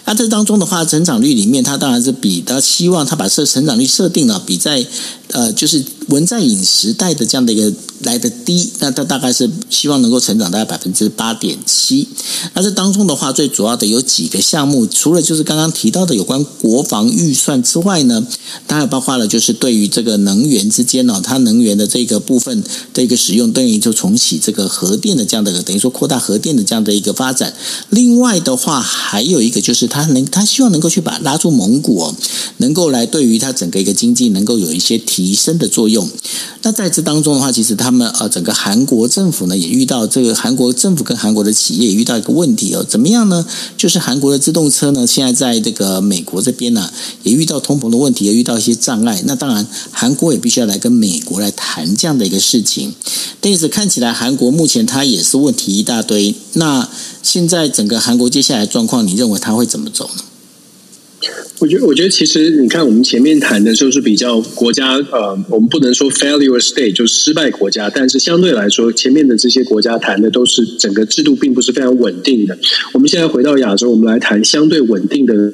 [0.06, 4.86] 那这当中的话，成长率里面，它当然是比他希望他把这成长率设定了比在
[5.32, 5.84] 呃就是。
[6.06, 12.06] 文在寅时代的这样的一个来的低，那它大概是希望能够成长大概百分之八点七。
[12.54, 18.24] 那这当中的话，最主要的有几个项目，除了就是刚刚提到的有关国防预算之外呢，
[18.66, 27.54] 当然包括了就是对于这个能源之间呢，它能源的这个部分的一个使用，等于就重启这个核电的这样的，等于说扩大核电的这样的一个发展。
[27.90, 32.14] 另外的话，还有一个就是它能，它希望能够去把拉住蒙古哦，
[32.58, 35.95] 能够来对于它整个一个经济能够有一些提升的作用。
[36.62, 43.46] 那在这当中的话，其实他们呃，整个韩国政府呢也遇到这个韩国政府跟韩国的企业也遇到一个问题哦，怎么样呢？
[43.76, 46.90] 就是韩国的自动车呢，现在在这个美国这边呢
[47.22, 49.22] 也遇到通膨的问题，也遇到一些障碍。
[49.26, 52.94] 那当然，韩国也必须要来跟美国来谈这样的一个事情。
[53.40, 56.34] 但是看起来韩国目前它也是问题一大堆。
[56.54, 56.88] 那
[57.22, 60.22] 现在整个韩国接下来状况，你认为它会怎么走呢？
[61.58, 72.58] 我觉得，我觉得其实你看，我们前面谈的就是比较国家，呃，我们不能说 failure state 就是失败国家，但是相对来说，前面的这些国家谈的都是整个制度并不是非常稳定的。
[72.92, 75.52] 我们现在回到亚洲，我们来谈相对稳定的。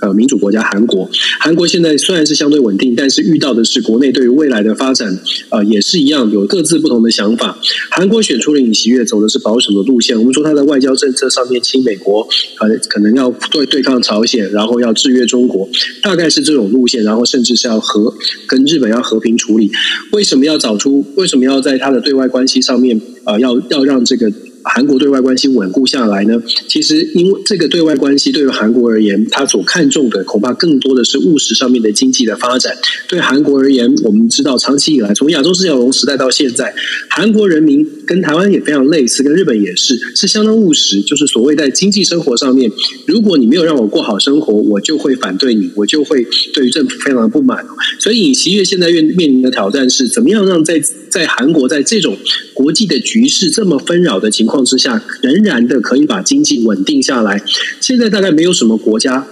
[0.00, 1.08] 呃，民主国家韩国，
[1.38, 5.18] 韩国现在虽然是相对稳定，但是遇到的是国内对于未来的发展，
[5.50, 7.58] 呃，也是一样有各自不同的想法。
[7.90, 10.18] 韩国选出了尹锡悦，走的是保守的路线。
[10.18, 12.26] 我们说他在外交政策上面亲美国，
[12.60, 15.68] 呃，可能要对对抗朝鲜，然后要制约中国，
[16.02, 17.02] 大概是这种路线。
[17.04, 18.14] 然后甚至是要和
[18.46, 19.70] 跟日本要和平处理。
[20.12, 21.04] 为什么要找出？
[21.16, 24.30] 为什么要在他的对外关系上面，呃，要要让这个？
[24.62, 26.42] 韩国对外关系稳固下来呢？
[26.68, 32.76] 其实，因为这个对外关系对于韩国而言，他所看重的恐怕更多的是务实上面的经济的发展。
[33.08, 36.74] 对韩国而言，我们知道长期以来，从亚洲四小龙时代到现在，
[37.08, 41.00] 韩国人民跟台湾也非常类似，跟日本也是，是相当务实。
[41.02, 42.70] 就是所谓在经济生活上面，
[43.06, 47.64] 如果你没有让我过好生活，我就会反对你，我就会对于政府非常的不满。
[47.98, 52.16] 所以，尹锡悦现在面面临的挑战是，怎么样让在在韩国在这种
[52.60, 57.42] 国际的局势这么纷扰的情况之下，仍然的可以把经济稳定下来。
[57.80, 59.26] 现在大概没有什么国家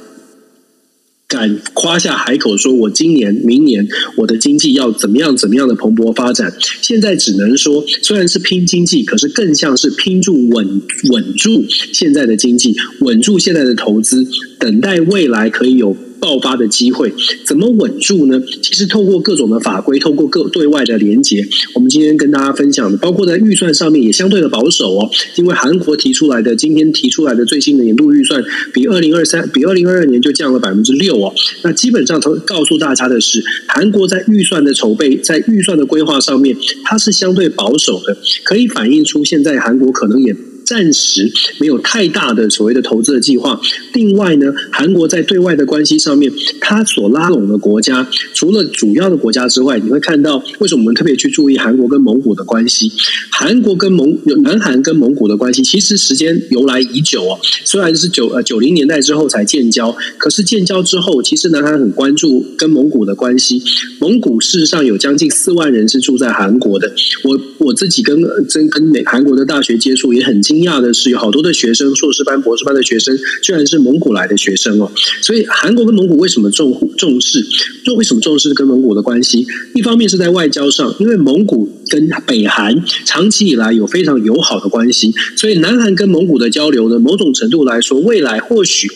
[1.27, 3.87] 敢夸下海口说，我今年、明年
[4.17, 6.57] 我的经济要怎么样、怎么样的蓬勃发展。
[6.81, 14.27] 现在只能说，虽然是拼经济，可是更像是拼住稳稳住现在的经济，稳住现在的投资，
[14.59, 15.95] 等待未来可以有。
[16.21, 17.13] 爆发的机会
[17.47, 18.41] 怎么稳住呢？
[18.63, 25.11] 其实透过各种的法规，透过各对外的连接，我们今天跟大家分享的，包括在预算上面也相对的保守哦。
[25.37, 31.33] 因为韩国提出来的今天提出来的最新的年度预算，比二零二三比二零二二年就降了百分之六哦。
[31.63, 40.35] 那基本上，告诉大家的是，韩国在预算的筹备，在预算的规划上面，它是相对保守的，可以反映出现在韩国可能也。
[40.69, 43.59] 暂时没有太大的所谓的投资的计划。
[43.95, 52.93] 另外呢，韩国在对外的关系上面，它所拉拢的国家，除了主要的国家之外，你会看到为什么我们特别去注意韩国跟蒙古的关系？
[53.31, 57.39] 韩国跟蒙南韩跟蒙古的关系，其实时间由来已久哦。
[57.65, 63.63] 虽然是九呃九零年代之后才建交，可是建交之后，其实南韩很关注跟蒙古的关系。
[64.01, 66.93] 蒙古事实上有将近四万人是住在韩国的。
[67.25, 74.91] 我我自己跟跟跟美韩国的大学接触，也很惊讶的是，有好多的学生，硕士班、博士班的学生，居然是蒙古来的学生哦。
[75.23, 77.47] 所以韩国跟蒙古为什么重重视？
[77.85, 79.47] 就为什么重视跟蒙古的关系？
[79.75, 88.89] 一方面是在外交上，因为蒙古跟北韩长期以来有非常友好的关系，所以南韩跟蒙古的交流呢，某种程度来说，未来或许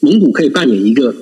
[0.00, 1.14] 蒙古可以扮演一个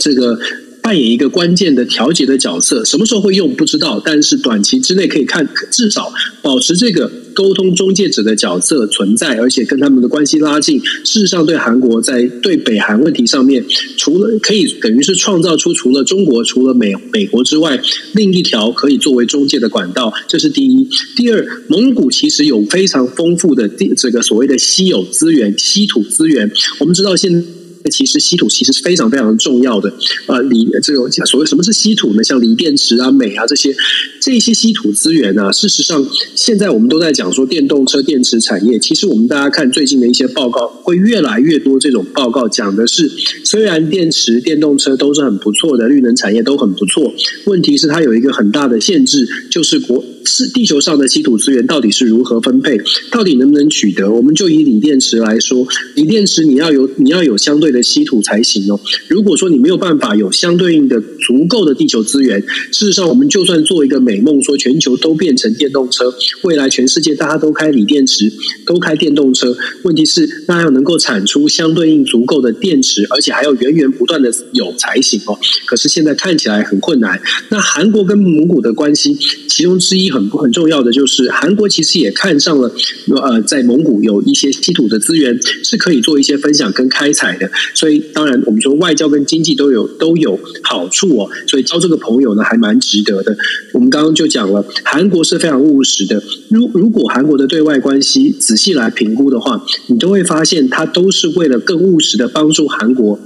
[0.00, 0.38] 这个。
[0.82, 6.12] 扮演一个关键的调节的角色，什么时候会用不知道，但是短期之内可以看，至少
[6.42, 10.80] 保持这个沟通中介者的角色存在，而且跟他们的关系拉近。
[10.80, 13.64] 事实上，对韩国在对北韩问题上面，
[13.96, 17.80] 除了可以等于是创造出除了中国、除了美美国之外，
[18.14, 20.88] 另一条可以作为中介的管道，这是第一。
[21.14, 26.50] 第二，蒙古其实有非常丰富的这个所谓的稀有资源、稀土资源。
[26.80, 27.61] 我们知道现。
[27.84, 29.92] 那其实稀土其实是非常非常重要的，
[30.26, 32.22] 呃，锂这个所谓什么是稀土呢？
[32.22, 33.74] 像锂电池啊、镁啊这些，
[34.20, 38.78] 这些稀土资源、啊，事实上现在我们都在讲说电动车电池产业。
[38.78, 43.10] 其实我们大家看最近的一些报告，会越来越多这种报告讲的是，
[43.44, 47.12] 虽然电池、电动车都是很不错的，绿能产业都很不错，
[47.46, 52.78] 问题是它有一个很大的限制，就是国是地球上的稀土资源到底是如何分配，
[53.10, 54.08] 到底能不能取得？
[54.08, 55.66] 我们就以锂电池来说，
[55.96, 57.72] 锂电池你要有你要有相对。
[57.72, 58.78] 的稀土才行哦。
[59.08, 62.38] 如果说你没有办法有相对应的足够的地球资源，
[62.70, 66.12] 事实上，我们就算做一个美梦，说全球都变成电动车，
[66.42, 68.30] 未来全世界大家都开锂电池，
[68.66, 75.38] 都开电动车，问题是那要能够产出相对应足够的电池，而且还要源源不断的有才行哦。
[75.64, 77.18] 可是现在看起来很困难。
[77.48, 79.16] 那韩国跟蒙古的关系，
[79.48, 82.70] 其中之一很很重要的就是，韩国其实也看上了
[83.16, 87.50] 呃，在蒙古有一些稀土的资源，是可以做一些分享跟开采的。
[87.74, 91.30] 所以，当然，我们说外交跟经济都有都有好处哦。
[91.48, 93.36] 所以交这个朋友呢，还蛮值得的。
[93.72, 96.22] 我们刚刚就讲了，韩国是非常务实的。
[96.50, 103.18] 如如果韩国的对外关系仔细来评估的话，你都会发现，它都是为了更务实的帮助韩国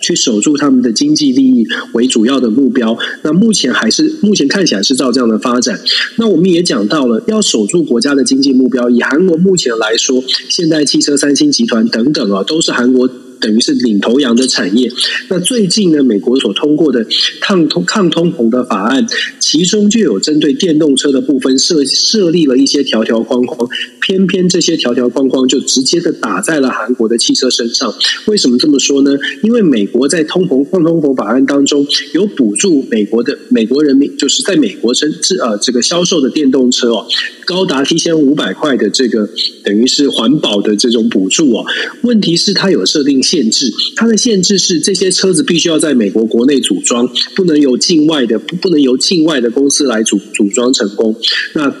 [0.00, 2.98] 去守住他们的经济利益为主要的目标。
[3.22, 5.78] 那目前还是目前看起来是照这样的发展。
[6.16, 13.08] 那我们也讲到了，要守住国家的经济目标，以韩国目前来说，现代汽车、三星集团等等啊，都是韩国。
[13.40, 14.92] 等于是领头羊的产业。
[15.30, 17.06] 那最近呢，美国所通过的
[17.40, 19.06] 抗通抗通膨的法案，
[19.38, 23.66] 其中就有针对电动车的部分设设立了一些条条框框。
[24.10, 27.94] 偏偏这些条条框框就直接的打在了韩国的汽车身上。
[28.26, 29.12] 为什么这么说呢？
[29.44, 37.06] 因为美国在通膨抗通膨法案当中有补助美国的美国人民，就是在美国生制呃这个销售的电动车哦，
[37.44, 39.28] 高达七千五百块的这个
[39.62, 41.64] 等于是环保的这种补助哦。
[42.02, 43.20] 问题是它有设定。
[43.22, 51.14] 限制，它的限制是这些车子必须要在美国国内组装，不能由境外的不能由境外的公司来组组装成功。
[51.52, 51.72] 那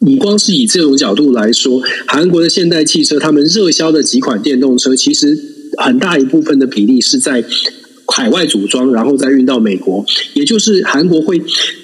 [0.00, 5.38] 你光是以这种角度来说，韩国的现代汽车，他们热销的几款电动车，其实
[5.78, 7.44] 很大一部分的比例是在
[8.06, 11.42] 海外组装，然后再运到美国，也就是韩国会。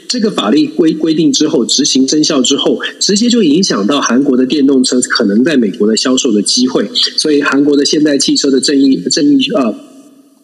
[0.09, 6.87] 这个法律规规定之后，执行生效之后，直接就影响到韩国的电动车可能在美国的销售的机会，
[7.17, 9.65] 所以韩国的现代汽车的正义正义啊。
[9.65, 9.92] 呃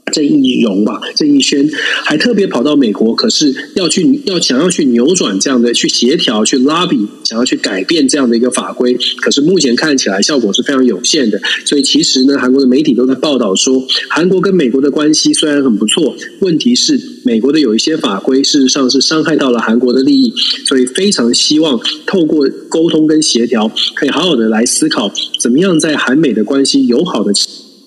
[0.08, 1.68] 郑义溶吧，郑义宣
[2.04, 11.40] 还特别跑到美国，可是要去要想要去扭转这样的去协调去拉比想要去改变这样的一个法规，可是目前看起来效果是非常有限的。
[11.64, 20.32] 所以其实呢，韩国的媒体都在报道说，韩国跟美国的关系虽然很不错，问题是美国的有一些法规事实上是伤害到了韩国的利益，
[20.64, 27.32] 所以非常希望透过沟通跟协调，可以好好的来思考怎么样在韩美的关系友好的。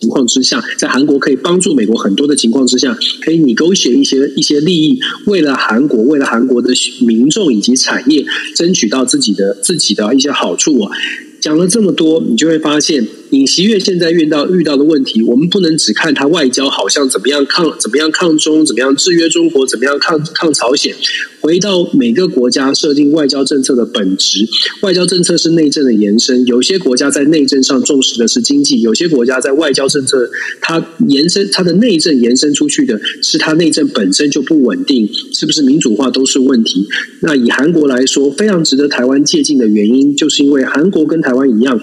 [0.01, 6.73] 情况之下，在韩国可以帮助美国很多的情况之下，可以你勾选一些一些利益，为了韩国，为了韩国的
[7.05, 8.25] 民众以及产业，
[8.55, 10.91] 争取到自己的自己的一些好处啊。
[11.39, 13.07] 讲了这么多，你就会发现。
[13.32, 20.93] 尹锡悦现在遇到遇到的问题，我们不能只看他外交好像怎么样抗怎么样抗中，怎么样制约中国，怎么样抗抗朝鲜。
[21.39, 24.45] 回到每个国家设定外交政策的本质，
[24.82, 26.45] 外交政策是内政的延伸。
[26.45, 30.29] 有些国家在内政上重视的是经济，有些国家在外交政策，
[30.59, 36.86] 它延伸它的内政延伸出去的是它内政本身就不稳定，是不是民主化都是问题。
[37.21, 41.82] 那以韩国来说，非常值得台湾借鉴的原因，就是因为韩国跟台湾一样。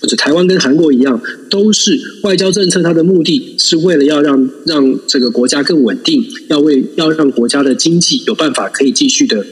[0.00, 9.44] 或者台湾跟韩国一样，都是外交政策，它的目的是为了要让让这个国家更稳定，要为要让国家的经济有办法可以继续的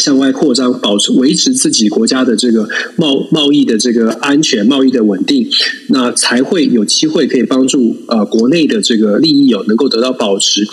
[0.00, 5.48] 向外扩张，保持维持自己国家的这个贸贸易的这个安全、贸易的稳定，
[5.88, 10.66] 那才会有机会可以帮助呃国内的这个利益有能够得到保持。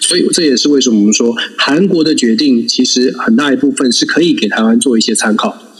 [0.00, 5.73] 所以这也是为什么我们说韩国的决定其实很大一部分是可以给台湾做一些参考。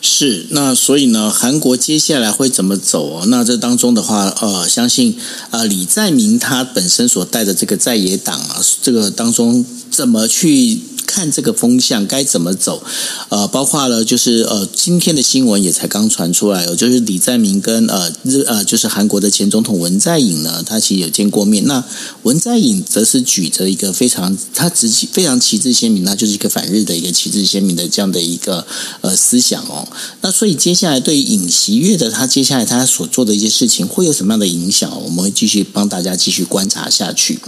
[0.00, 3.24] 是，那所以呢，韩国接下来会怎么走？
[3.26, 5.16] 那这当中的话，呃，相信
[5.50, 10.80] 啊、李在明他本身所带的这个在野党啊，这个当中怎么去？
[11.06, 12.82] 看这个风向该怎么走，
[13.28, 21.64] 呃，包括了就是呃，今天的新闻也才刚传出来哦，就是李在明跟呃日呃，就是韩国的前总统文在寅呢，他其实有见过面。
[21.66, 21.84] 那
[22.22, 28.66] 文在寅则是举着一个非常他直非常旗帜鲜明，那就是一个反日的一个旗帜鲜明的这样的一个
[29.00, 29.86] 呃思想哦。
[30.20, 34.90] 那所以接下来对尹锡悦的他接下来他所做的一些事情会有什么样的影响？
[35.04, 37.38] 我们会继续帮大家继续观察下去。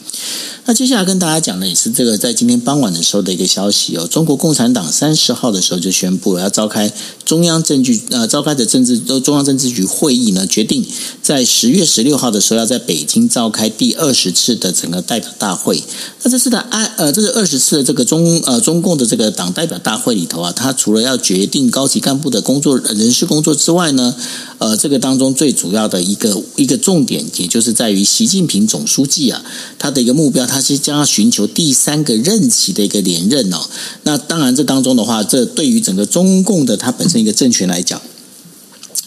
[0.64, 4.06] 那接下来跟大家讲的也是这个，在今天傍晚的时候的一个消息哦。
[4.06, 6.90] 中国共产党三十号的时候就宣布了要召开
[7.24, 10.84] 中央政治呃召开的政治都中央政治局会议呢，决定
[11.22, 15.82] 在十月十六号的时候要在北京召开第二十次的整个代表大会。
[16.22, 24.14] 那这次的安呃这是二十次的这个中呃中共的这个党代表大会里头啊，他除了要决定高级干部的工作人事工作之外呢，
[24.58, 29.44] 呃这个当中最主要的一个一个重点，也就是在于习近平总书记啊
[29.78, 30.46] 他的一个目标。
[30.46, 33.60] 他是将要寻求第三个任期的一个连任哦，
[34.02, 38.00] 那当然这当中的话，这对于整个中共的它本身一个政权来讲。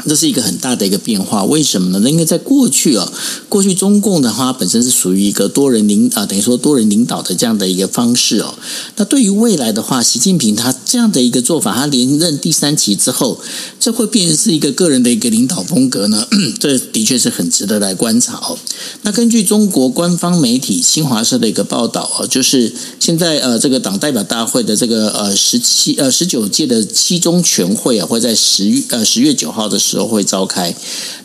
[0.07, 1.99] 这是一个很大的一个变化，为什么呢？
[2.01, 3.11] 那因为在过去啊，
[3.49, 8.55] 过去中共的话本身是属于一个多人领啊，等于说多人领导的这样的一个方式哦。
[8.95, 13.41] 那对于未来的话，习近平他这样的一个做法，他连任第三期之后，
[13.77, 16.25] 这会变成是一个个人的一个领导风格呢？
[16.59, 18.57] 这的确是很值得来观察哦。
[19.01, 29.88] 那根据中国官方媒体新华社的一个报道哦，就是现在呃，这个党代表大会的这个呃十七呃十九届的七中全会啊，会在十月呃十月九号的时候。
[29.89, 30.75] 时候会召开。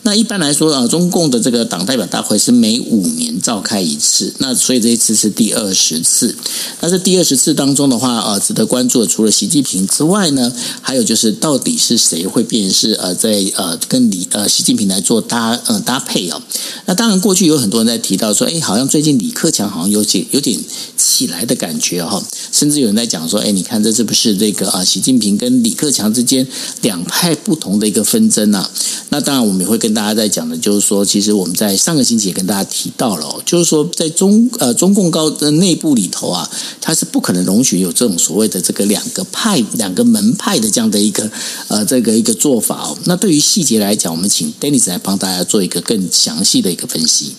[0.03, 4.33] 那一般来说啊，中共的这个党代表大会是每五年召开一次。
[4.39, 6.37] 那所以这一次是第二十次。
[6.81, 16.41] 那这第二十次当中的话，呃，值得关注的除了习近平之外呢，还有就是到底是谁会变是呃在呃跟李呃习近平来做搭呃搭配哦。
[16.87, 20.59] 那当然过去有很多人在提到说，哎，好像最近李克强好像有点有点
[20.97, 22.23] 起来的感觉哈、哦。
[22.53, 26.47] 甚至有人在讲说，哎，你看这是不是这个啊习近平跟李克强之间
[26.83, 28.53] 两派不同的一个纷争？
[28.55, 28.70] 那
[29.09, 36.48] 那当然，我们也会跟大家在讲的，就是说，其实我们在上个星期也跟大家提到了，就是说，在中呃中共高的内部里头啊，
[36.80, 41.28] 它是不可能容许有这种所谓的这个两个派、两个门派的这样的一个
[41.66, 42.96] 呃这个一个做法哦。
[43.07, 47.34] 那对于细节来讲，我们请 Dennis 来帮大家做一个更详细的一个分析。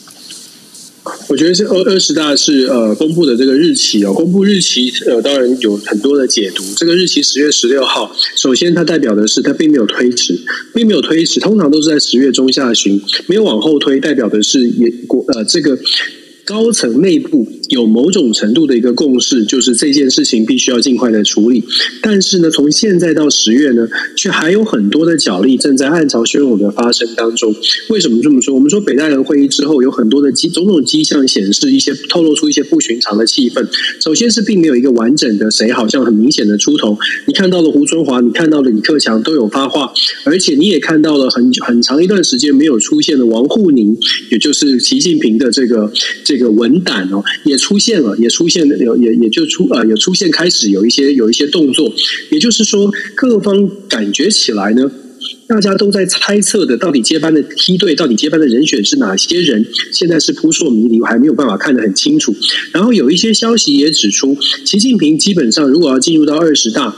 [1.29, 6.63] 我觉得是二二十大是呃公布的这个日期哦，公布日期呃当然有很多的解读。
[6.75, 10.37] 这个日期十月十六号，首先它代表的是它并没有推迟，
[10.73, 15.77] 并没有推迟，通常都是在十月中下旬，没有往后推，代表的是也国呃这个。
[16.47, 21.63] 高层内部有某种程度的一个共识，就是这件事情必须要尽快的处理。
[22.01, 27.55] 但是呢，从现在到十月呢，却还有很多的角力正在暗潮汹涌的发生当中。
[27.89, 28.53] 为什么这么说？
[28.53, 33.67] 我们说北戴河会议之后，有很多的迹种种迹象显示一些透露出一些不寻常的气氛。
[33.99, 36.95] 首先是并没有一个完整的谁好像很明显的出头。
[37.25, 39.91] 你看到了胡春华，你看到了李克强都有发话，
[40.25, 43.97] 而且你也看到了很很长一段时间没有出现的王沪宁，
[44.29, 45.91] 也就是习近平的这个
[46.23, 46.35] 这。
[46.35, 51.93] 个文胆哦，也出现了，也出现，有也也就出呃，也出现开始有一些有一些动作，
[52.31, 54.91] 也就是说，各方感觉起来呢，
[55.47, 59.65] 大家都在猜测的，到底接班的梯队，到底接班的人选是哪些人？
[59.91, 62.35] 现在是扑朔迷离，我还没有办法看得很清楚。
[62.71, 66.95] 然后有一些消息也指出，习近平基本上如果要进入到二十大。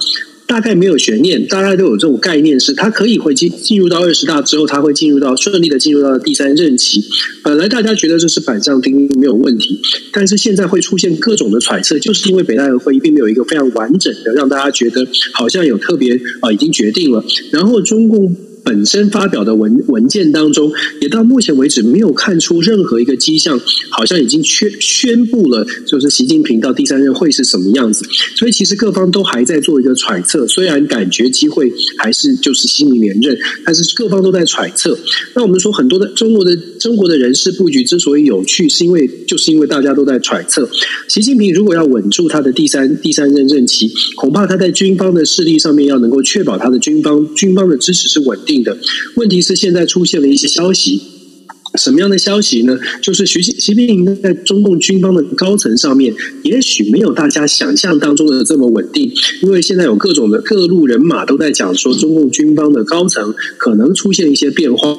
[0.48, 7.04] 大概没有悬念，大家都有这种概念，是他可以会进进入到二十大之后，他会进入到顺利的进入到第三任期。
[7.44, 9.80] 本来大家觉得这是板上钉钉没有问题，
[10.14, 18.34] 但是现在会出现各种的揣测，就是因为北戴河会议并没有一个非常完整的让大家觉得好像有特别啊已经决定了，然后中共。
[18.68, 23.58] 本身发表的文文件当中，也到目前为止没有看出任何一个迹象，
[23.90, 28.04] 好像已经宣宣布了，就是习近平到第三任会是什么样子。
[28.36, 35.00] 所以其实各方都还在做一个揣测，虽然感觉机会还是就是习近平连任，但是各方都在揣测。
[35.34, 40.70] 那我们说很多的中国的中国的人事布局之所以有趣，是因为就是因为大家都在揣测，
[41.08, 48.57] 习近平如果要稳住他的第三第三任任期，恐怕他在军方的势力上面要能够确保他的军方军方的支持是稳定。
[48.64, 48.78] 的。
[49.16, 51.02] 问题是现在出现了一些消息。
[51.78, 52.76] 什么样的消息呢？
[53.02, 59.12] 就是习习近平在中共军方的高层上面，也许没有大家想象当中的这么稳定，
[59.44, 64.98] 因为现在有各种的各路人马都在讲说，中共军方的高层可能出现一些变化。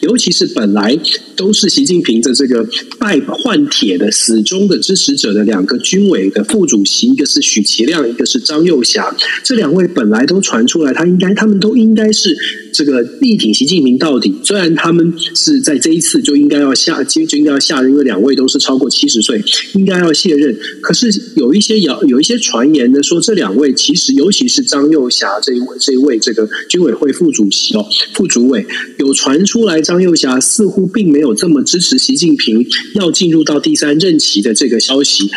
[0.00, 0.98] 尤其是本来
[1.34, 2.66] 都是习近平的这个
[2.98, 12.36] 拜换铁的死忠的支持者的两个军委的副主席，一个是许其亮，一个是张又侠，这两位本来都传出来，他应该他们都应该是
[12.72, 14.34] 这个力挺习近平到底。
[14.44, 19.42] 虽然他们是在这一次就应该要下就就应该要下任，因为两位都是超过七十岁，
[19.74, 20.56] 应该要卸任。
[20.80, 28.64] 可是有一些谣有一些传言呢，说这两位其实尤其是张又侠这一位这一位这个军委会副主席哦，副主委
[28.98, 29.65] 有传出。
[29.66, 32.64] 后来，张又侠似乎并没有这么支持习近平
[32.94, 35.28] 要进入到第三任期的这个消息。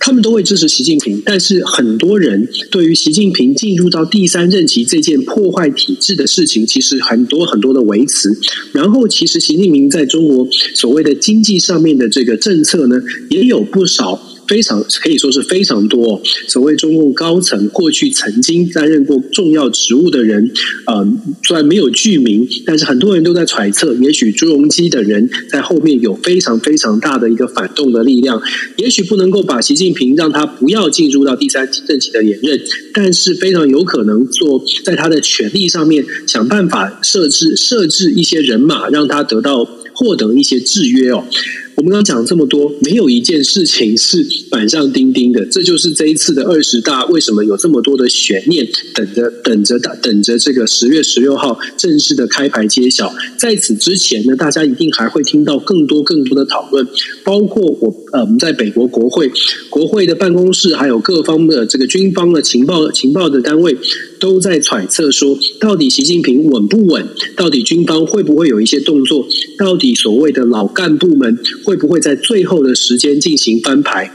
[0.00, 8.36] 他们都会支持习近平，但是很多人对于习近平进入到第三任期这件破坏体制的事情，其实很多很多的维持。
[8.72, 14.20] 然后，其实习近平在中国所谓的经济上面的这个政策呢，也有不少。
[14.46, 20.50] 非常可以说是非常多，哦所谓中共高层过去曾经担任过重要职务的人，
[20.86, 21.06] 呃，
[21.42, 28.40] 虽然没有具名，但是很多人都在揣测，也许朱镕基的人在后面有非常非常大的一个反动的力量，
[28.76, 32.60] 也许不能够把习近平让他不要进入到第三任期的连任，
[32.94, 41.24] 但是非常有可能做在他的权力上面想办法设置设置一些人马，让他得到获得一些制约哦。
[41.76, 45.44] 我们刚刚讲这么多，没有一件事情是板上钉钉的。
[45.44, 53.14] 这就是这一次的二十大为什么有这么多的悬念，等着等着等着这个十月十六号正式的开牌揭晓。
[53.36, 56.86] 在此之前呢，大家一定还会听到更多更多的讨论，
[57.22, 59.30] 包括我呃我们在北国国会
[59.68, 63.76] 国会的办公室，还有各方的这个军方的情报情报的单位。
[64.26, 67.06] 都在揣测说，到底习近平稳不稳？
[67.36, 69.24] 到底军方会不会有一些动作？
[69.56, 74.10] 到底所谓的老干部们会不会在最后的时间进行翻牌？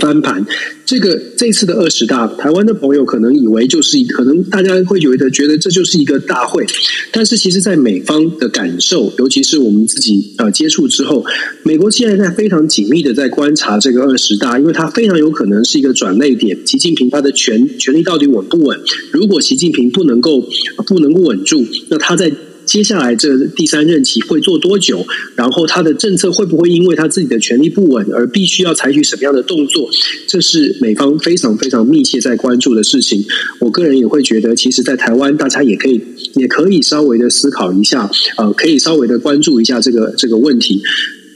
[0.00, 0.44] 翻盘，
[0.86, 6.64] 这个这次的二十大，台湾的朋友可能以为就是一，可能大家会觉得觉得这就是一个大会，
[7.12, 11.24] 但是其实，在美方的感受，尤其是我们自己呃接触之后，
[11.62, 16.58] 美国现在在非常紧密的在观察这个二十大，因为它非常有可能是一个转捩点。
[16.66, 18.80] 习近平他的权权力到底稳不稳？
[19.12, 20.48] 如果习近平不能够
[20.86, 22.32] 不能够稳住，那他在。
[22.72, 25.06] 接下来这第三任期会做多久？
[25.36, 29.90] 然后他的政策会不会因为他自己的权力不稳而必须要采取什么样的动作？
[30.26, 33.22] 这是美方非常非常密切在关注的事情。
[33.58, 36.00] 我个人也会觉得，其实，在台湾大家也可以
[36.36, 40.80] 也可以稍微的思考一下，呃，可以稍微的关注一下这个这个问题。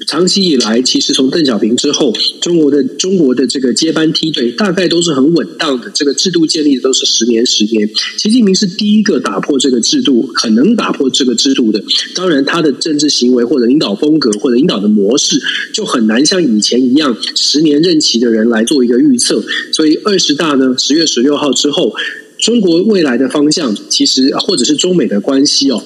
[0.07, 7.91] 长期以来，其实从邓小平之后，中国的中国的这个接班梯队大概都是很稳当的，这个制度建立的都是十年十年。
[8.17, 11.83] 习近平是第一个打破这个制度，很能打破这个制度的。
[12.15, 15.41] 当然，他的政治行为或者领导风格或者领导的模式，
[15.73, 19.43] 就很难像以前一样十年任期的人来做一个预测。
[19.73, 21.93] 所以二十大呢，十月十六号之后，
[22.39, 25.83] 中国未来的方向，其实或者是中美的关系哦。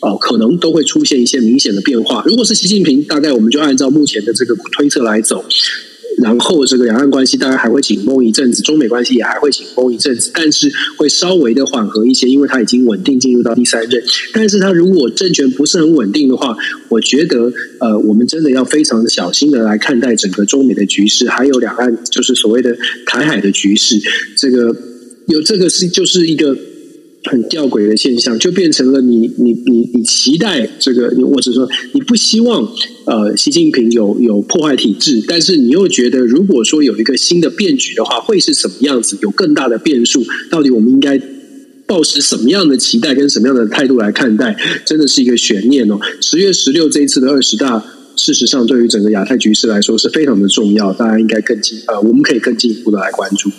[0.00, 2.22] 哦，可能都会出现一些明显的变化。
[2.26, 5.44] 如果是习近平，大概我们就按照目前的这个推测来走，
[6.22, 14.02] 然后这个两岸关系大概还会紧绷一阵子，中美关系也还会紧绷一阵子，但是会稍微的缓和一些，因为它已经稳定进入到第三任。
[14.32, 16.56] 但是他如果政权不是很稳定的话，
[16.88, 22.76] 我觉得呃，我们真的要非常的小心的来看待整个中美的局势，还有两岸就是所谓的
[23.06, 23.96] 台海的局势。
[24.36, 24.76] 这个
[25.26, 26.56] 有这个是就是一个。
[27.24, 32.66] 很吊诡的现象，就变成了你你你你期待这个，或者说你不希望
[33.06, 39.18] 呃习近平有有破坏体制，但是你又觉得如果说有一个新的变局的话，会是什么样子？
[39.20, 41.20] 有更大的变数，到底我们应该
[41.86, 44.56] 抱持什么样的期待跟什么样的态度来看待？
[44.86, 45.98] 真的是一个悬念哦。
[46.20, 53.50] 十月十六这一次的二十大，事实上对于整个亚太局势来说是非常的重要，大家应该更进呃，我们可以更进一步的来关注。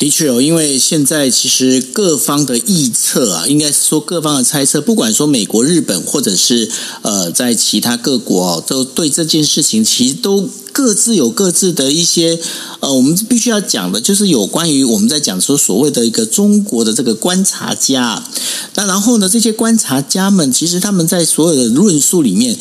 [0.00, 6.70] 的确哦，因为现在其实各方的预测啊，应该是说各方的猜测，不管说美国、日本，或者是
[7.02, 12.40] 呃，在其他各国哦，都对这件事情其实都各自有各自的一些
[12.80, 18.24] 呃，我们必须要讲的，就是有关于我们在讲说所谓的一个中国的这个观察家。
[18.76, 22.56] 那然后呢，这些观察家们，其实他们在所有的论述里面，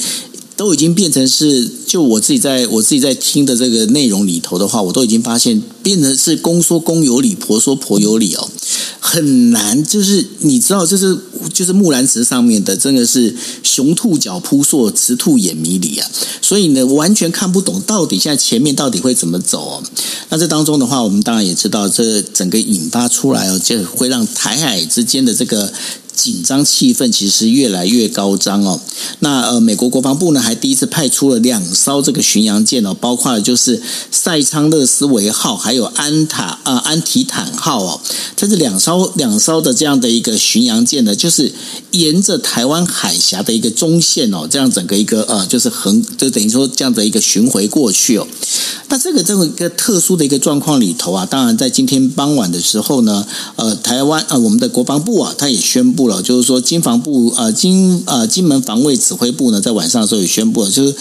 [0.59, 5.63] 都已经变成是，就我自己在我自己在听的这个内容里头的话，我都已经发现。
[5.81, 8.49] 变成是公说公有理，婆说婆有理哦。
[8.99, 11.17] 很难，就是你知道，就是
[11.53, 16.09] 就是木兰辞上面的，真的是雄兔脚扑朔，雌兔眼迷离啊！
[16.41, 19.83] 所以呢，完全看不懂到底现在前面到底会怎么走哦。
[20.29, 25.71] 那这当中的话，我们当然也知道，这整个引发出来哦，就会让台海之间的这个。
[26.19, 28.81] 紧张气氛其实越来越高涨哦。
[29.19, 33.81] 那呃，美国国防部呢还第一次派出了两艘这个巡洋舰哦，包括了就是
[34.11, 38.01] 塞昌勒斯维号还有安塔啊、安提坦号哦。
[38.35, 41.53] 这是两艘两艘的这样的一个巡洋舰呢，就就是
[41.91, 48.25] 沿着台湾海峡的一个中线哦，这样整个一个呃就是横就等于说这样的一个巡回过去哦。
[48.87, 53.27] 那这个这么一个特殊的一个状况里头啊，当然在今天傍晚的时候呢，
[53.57, 56.23] 呃，台湾呃我们的国防部啊，他也宣布了。
[56.23, 60.95] 就是说，经防部呃，经呃，金门防卫指挥部呢，在晚上的时候也宣布了，就是。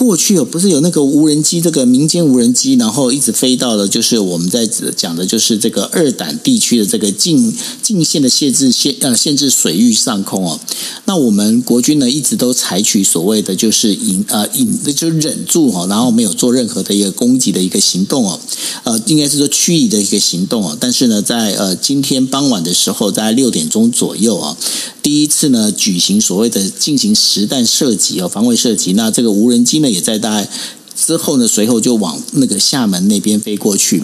[0.00, 10.58] 过去哦不是有那个无人机，这个民间无人机，然后一直飞到了，就是我们在讲的，就是这个二胆地区的这个禁禁限的限制限呃限制水域上空哦。
[11.04, 18.40] 那我们国军呢，一直都采取所谓的就是隐呃隐，就是忍住哈，然后没有做任何的一个攻击的一个行动哦。
[18.84, 20.74] 呃，应该是说驱离的一个行动哦。
[20.80, 24.56] 但是呢，在呃今天傍晚的时候，在六点钟左右啊，
[25.02, 28.94] 第一次呢举行所谓的进行实弹射击哦，防卫射击。
[28.94, 29.89] 那这个无人机呢？
[29.90, 30.48] 也在大概
[30.96, 34.02] 之后呢，随后就往那个厦门那边飞过去。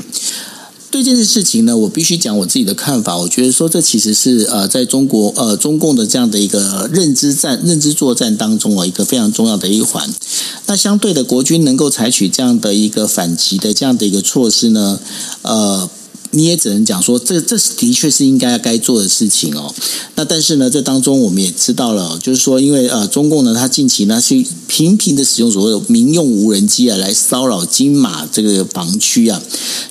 [0.90, 3.16] 对这件事情呢，我必须讲我自己的看法。
[3.16, 10.08] 我觉得说，这其实是呃，在中国呃中共的这样的一个认知战、认知作战当中啊，一个非常重要的一环。
[10.66, 15.00] 那相对的，国军能够采取这样的一个反击的这样的一个措施呢，
[15.42, 15.90] 呃。
[16.32, 19.72] 你也只能讲说，这这是的确是应该该做的事情哦。
[20.14, 29.40] 那但是呢，这当中我们也知道了，就是说，因为呃，中共呢，它近期呢是频频的使用所谓的民用无人机啊，来骚扰金马这个防区啊。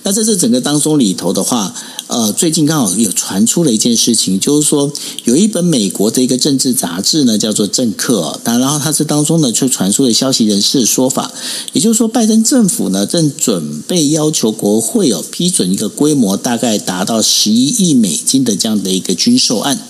[0.03, 1.73] 那在这整个当中里头的话，
[2.07, 4.93] 呃，最近刚好有传出了一件事情，就是说
[5.23, 11.31] 有一本美国的一个政治杂志呢，叫做《政客》，但然后它这当中呢，却传出了消息人士的说法，
[11.73, 19.87] 也就是说，拜登政府呢正准备要求国会哦批准一个规模大概达到十一亿美金的这样的一个军售案。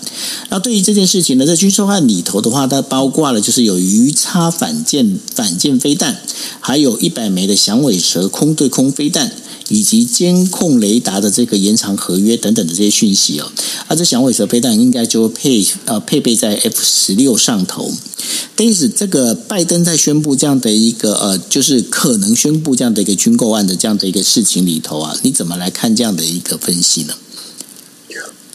[0.48, 6.22] 那对于这件事情呢，在军售案里头的话，它包括了就是有鱼叉反舰反舰飞弹，
[6.60, 9.30] 还有一百枚的响尾蛇空对空飞弹。
[9.68, 13.50] 以及监控雷达的这个延长合约等等的这些讯息哦，
[13.88, 17.92] 啊，这响尾蛇飞弹应该就配呃配备在 F 十六上头。
[18.54, 27.14] 但是这个拜登在宣布这样的一个呃，就是可能宣布这样的一个军购案的这样的一个事情里头啊，你怎么来看这样的一个分析呢？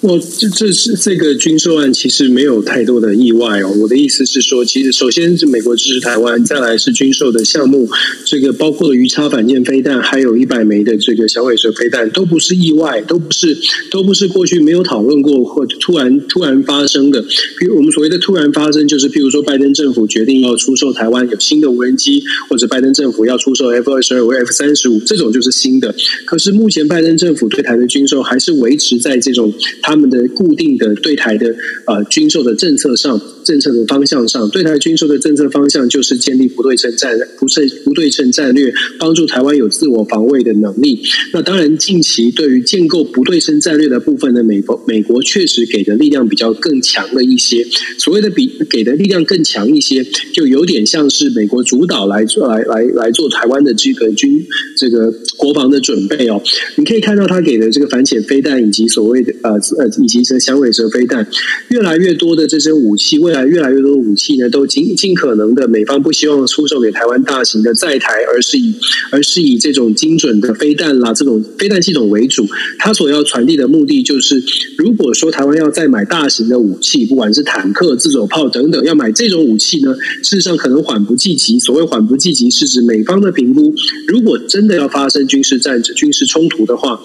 [0.01, 3.71] 我这这是这个军售案，其实没有太多的意外哦。
[3.81, 7.87] 我的意思是说，其实首先是美国支持台湾，再来是军售的项目，
[8.25, 13.55] 这个包括鱼叉反舰飞弹，还有一百枚的这个响尾蛇飞弹，都不是意外，都不是
[13.91, 17.21] 都不是过去没有讨论过或突然突然发生的。
[17.59, 25.93] 比如我们所谓的突然发生，就是譬如说拜登政府决定要出售台湾有新的无人机，或者拜登政府要出售 F 二十二或 F 三十五，这种就是新的。
[26.25, 29.53] 可是目前拜登政府对台的军售还是维持在这种。
[29.91, 31.53] 他们的固定的对台的
[31.85, 41.01] 呃军售的政策上，政策的方向上，对台军售的政策方向就是建立不对称战不是不对称战略，帮助台湾有自我防卫的能力。
[41.33, 47.65] 那当然，近期对于建构不对称战略的部分呢，美国美国确实给的力量比较更强了一些。
[47.97, 54.45] 所谓的比给的力量更强一些，就有点像是美国主导来做来来来做台湾的这个军
[54.77, 56.41] 这个国防的准备哦。
[56.75, 61.27] 你可以看到他给的这个反潜飞弹以及所谓的呃呃以及这响尾蛇飞弹，
[61.69, 68.73] 越来越多的这些武器为，来越来越多武器呢，都尽尽可能的，美方不希望出售给台湾大型的在台，而是以
[69.11, 72.45] 而是以这种精准的飞弹啦，这种飞弹系统为主。
[72.79, 74.43] 它所要传递的目的就是，
[74.77, 81.59] 如果说台湾要再买大型的武器，不管是坦克、自走炮等等，要买这种武器呢，事实上可能缓不济急。
[81.59, 83.73] 所谓缓不济急，是指美方的评估，
[84.07, 87.01] 如果真的要发生军事战争、军事冲突的话。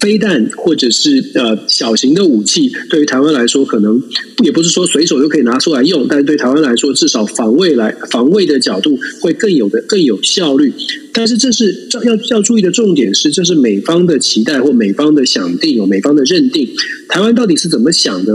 [0.00, 4.00] 飞弹或者是呃小型的武器，对于台湾来说，可能
[4.44, 10.72] 也不是说随手就可以拿出来用，但是对台湾来说，至少防卫来防卫的角度会更有的更有效率。
[11.12, 16.68] 但是这是要要注意的重点是，这是美方的期待或美方的想定，有美方的认定，
[17.08, 18.32] 台湾到底是怎么想的？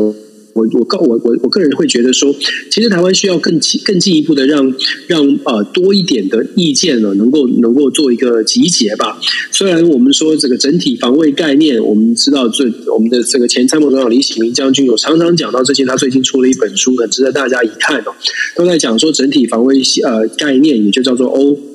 [0.53, 2.33] 我我告我我我个人会觉得说，
[2.69, 4.73] 其实台湾需要更进更进一步的让
[5.07, 9.19] 让呃多一点的意见呢，能够能够做一个集结吧。
[9.51, 18.13] 虽然我们说这个整体防卫概念，我们知道最我们的这个前参谋总长李喜明将军有常常讲到这些，他最近出了一本书，很值得大家一看哦，
[18.55, 21.70] 都在讲说整体防卫呃概念，也就叫做欧。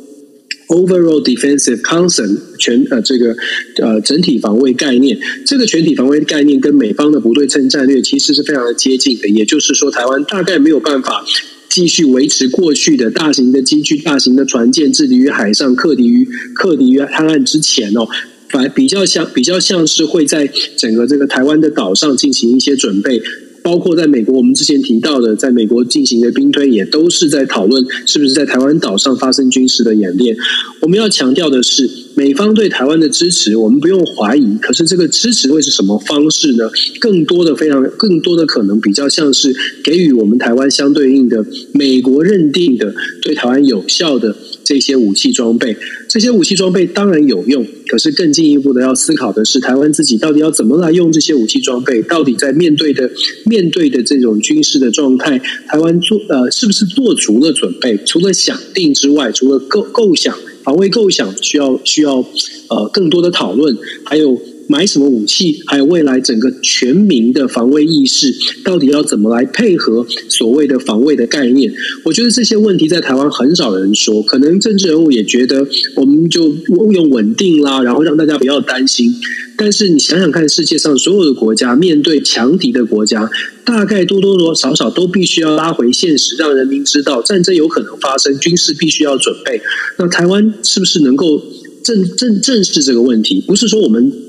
[0.68, 3.36] Overall Defensive Concept 全呃这个
[3.82, 9.28] 呃整体防卫概念，这个全体防卫概念跟美方的不对称战略其实是非常的接近的。
[9.28, 11.24] 也就是说，台湾大概没有办法
[11.68, 18.08] 继续维持过去的大型的机具、大型的船舰置敌于海上、克敌于克敌于滩岸之前哦，
[18.48, 23.22] 反比较像比较像是会在整个这个台湾的岛上进行一些准备。
[23.66, 30.36] 包括在美国，我们之前提到的，在美国进行的兵推，也都是在讨论是不是在台湾岛上发生军事的演练。
[30.80, 34.56] 我们要强调的是，美方对台湾的支持，我们不用怀疑。
[34.58, 36.70] 可是这个支持会是什么方式呢？
[37.00, 39.52] 更多的、非常更多的可能，比较像是
[39.82, 45.76] 给予我们台湾相对应的美国认定的对台湾有效的这些武器装备。
[46.08, 52.00] 这些武器装备当然有用，可是更进一步的要思考的是，台湾自己到底要怎么来用这些武器装备？
[52.02, 53.10] 到底在面对的
[53.44, 55.38] 面对的这种军事的状态，
[55.68, 57.98] 台湾做呃是不是做足了准备？
[58.06, 62.24] 除了想定之外，除了构构想防卫构想需要需要
[62.68, 64.40] 呃更多的讨论，还有。
[64.68, 71.72] 买什么武器，还有未来整个全民的防卫意识，到底要怎么来配合所谓的防卫的概念？
[72.04, 76.52] 我觉得这些问题在台湾很少人说，可能政治人物也觉得我们就
[76.92, 79.14] 用稳定啦，然后让大家不要担心。
[79.56, 83.30] 但是你想想看，世界上所有的国家面对强敌的国家，
[83.64, 89.62] 大概多多多少少都必须要拉回现实，让人民知道战争有可能发生，军事必须要准备。
[89.98, 91.42] 那台湾是不是能够
[91.82, 93.42] 正正正视这个问题？
[93.46, 94.25] 不是说我们。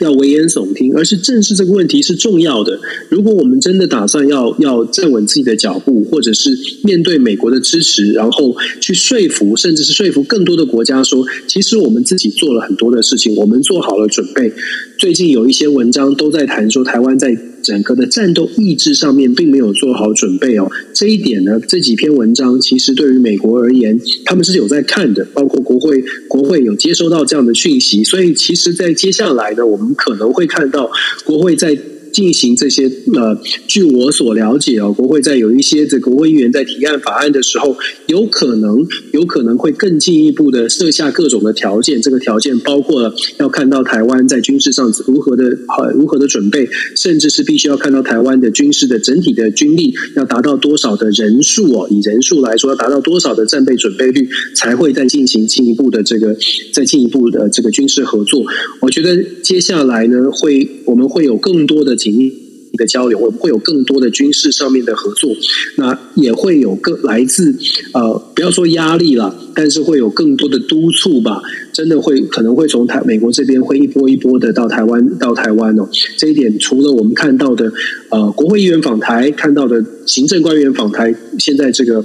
[0.00, 2.80] 要危言耸听，而是正视这个问题是重要的。
[3.08, 14.52] 如果我们真的打算要要站稳自己的脚步，或者是面对美国的支持，然后去说服，甚至是说服更多的国家说，其实我们自己做了很多的事情，我们做好了准备。
[14.98, 17.51] 最近有一些文章都在谈说，台湾在。
[17.62, 30.90] 整个的战斗意志上面并没有做好准备哦，这一点呢，这几篇文章其实对于美国而言，他们是有在看的，包括国会国会有接收到这样的讯息，所以其实，在接下来呢，我们可能会看到
[31.24, 31.78] 国会在。
[32.12, 32.84] 进行这些
[33.14, 42.02] 呃，据我所了解哦，国会在有一些这个国会议员在提案法案的时候，有可能有可能会更进一步的设下各种的条件。
[42.02, 45.44] 这个条件包括了要看到台湾在军事上如何的
[45.78, 56.36] 呃如何的准备，甚至是必须要看到台湾的军事的整体的军力要达到多少的人数哦，以人数来说要达到多少的战备准备率，才会再进行进一步的这个
[56.74, 58.44] 再进一步的这个军事合作。
[58.80, 61.96] 我觉得接下来呢，会我们会有更多的。
[62.02, 62.32] 紧密
[62.78, 65.30] 的交流，我们会有更多的军事上面的合作，
[65.76, 67.54] 那也会有更来自
[67.92, 71.42] 呃，不要说压力了，但是会有更多的督促吧。
[71.72, 75.88] 真的会可能会从台美国这边会一波一波的到台湾到台湾哦。
[76.18, 77.72] 这一点除了我们看到的
[78.10, 82.04] 呃国会议员访台，看到的行政官员访台，现在这个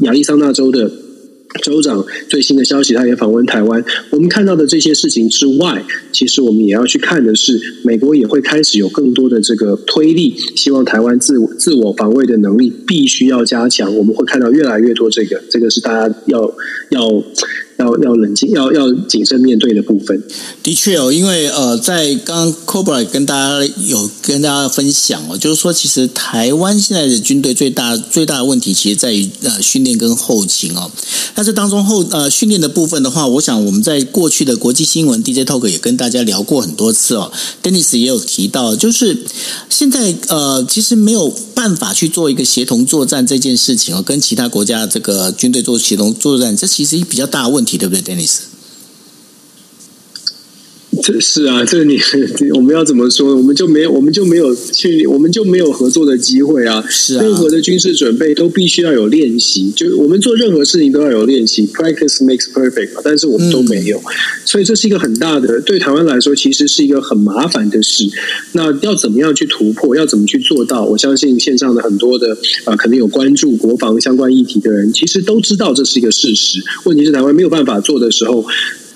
[0.00, 0.90] 亚利桑那州的。
[1.62, 3.84] 州长最新的消息，他也访问台湾。
[4.10, 13.94] 我们看到的这些事情之外，其实我们也要去看的是，美国也会开始有更多的这个推力，希望台湾自自我防卫的能力必须要加强。
[13.96, 16.54] 我们会看到越来越多这个，这个是大家要
[16.90, 17.22] 要。
[17.78, 20.22] 要要冷静，要要谨慎面对的部分。
[20.62, 30.90] 的确哦，因为呃，在刚刚 Cobra 跟大家有跟大家分享哦，就是说，其实台湾现在的军队最大最大的问题，其实在于呃训练跟后勤哦。
[31.34, 37.30] 但是当中后呃训练的部分的话，我想我们在过去的国际新闻 DJ Talk 也跟大家聊过很多次哦。
[37.62, 39.18] Dennis 也有提到，就是
[39.68, 47.65] 现在呃其实没有办法去做一个协同作战这件事情哦，跟其他国家这个军队做协同作战，这其实比较大问。
[47.66, 48.55] 题对不对，Dennis？
[51.02, 51.98] 这是啊，这你
[52.54, 53.36] 我们要怎么说？
[53.36, 56.84] 我们就没有，我们就没有去，我们就没有合作的机会啊！
[56.88, 63.00] 是啊，任何的军事准备都必须要有练习，就我们做任何事情都要有练习，practice makes perfect 嘛。
[63.04, 64.02] 但是我们都没有，嗯、
[64.44, 68.04] 所以这是一个很大的，对台湾来说，其实是一个很麻烦的事。
[68.52, 69.96] 那要怎么样去突破？
[69.96, 70.84] 要怎么去做到？
[70.84, 72.32] 我相信线上的很多的
[72.64, 76.60] 啊、呃，可能有关注国防相关议题的人，其实都知道这是一个事实。
[76.84, 78.44] 问题是台湾没有办法做的时候。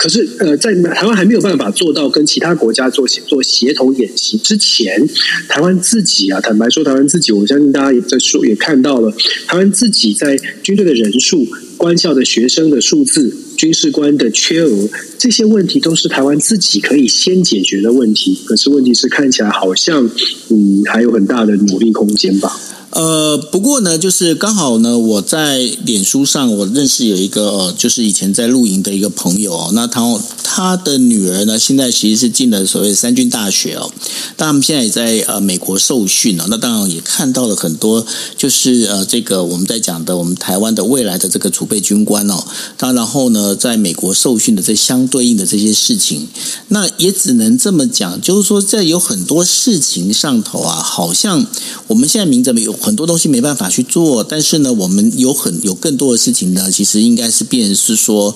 [0.00, 5.06] 可是，呃，在台湾还没有办法做到跟其他国家做做协同演习之前，
[5.46, 9.12] 台湾自己啊，坦白说，台湾自己，我相信大家也在说，也看到了，
[9.46, 11.46] 台湾自己在军队的人数、
[11.76, 14.88] 官校的学生的数字、军事官的缺额，
[15.18, 18.40] 这些问题都是台湾自己可以先解决的问题。
[18.46, 20.08] 可是，问题是看起来好像，
[20.48, 22.58] 嗯，还有很大的努力空间吧。
[22.90, 33.92] 呃，不过呢，就是刚好呢，我在脸书上我认识有一个，呃，就是以前在露营的一个朋友哦，那他他的女儿呢，现在其实是进了所谓三军大学哦。
[34.36, 36.46] 他们现在也在呃美国受训哦。
[36.48, 38.04] 那当然也看到了很多，
[38.36, 42.42] 就是呃这个我们在讲的我们台湾的未来的这个储备军官哦。
[42.76, 46.26] 他然后呢，在美国受训的这相对应的这些事情，
[46.68, 51.46] 那也只能这么讲，就是说在有很多事情上头啊，好像
[51.86, 58.34] 我们现在明着有很多东西没办法去做，但是呢，我们有很有更多的事情呢，其实应该是变是说，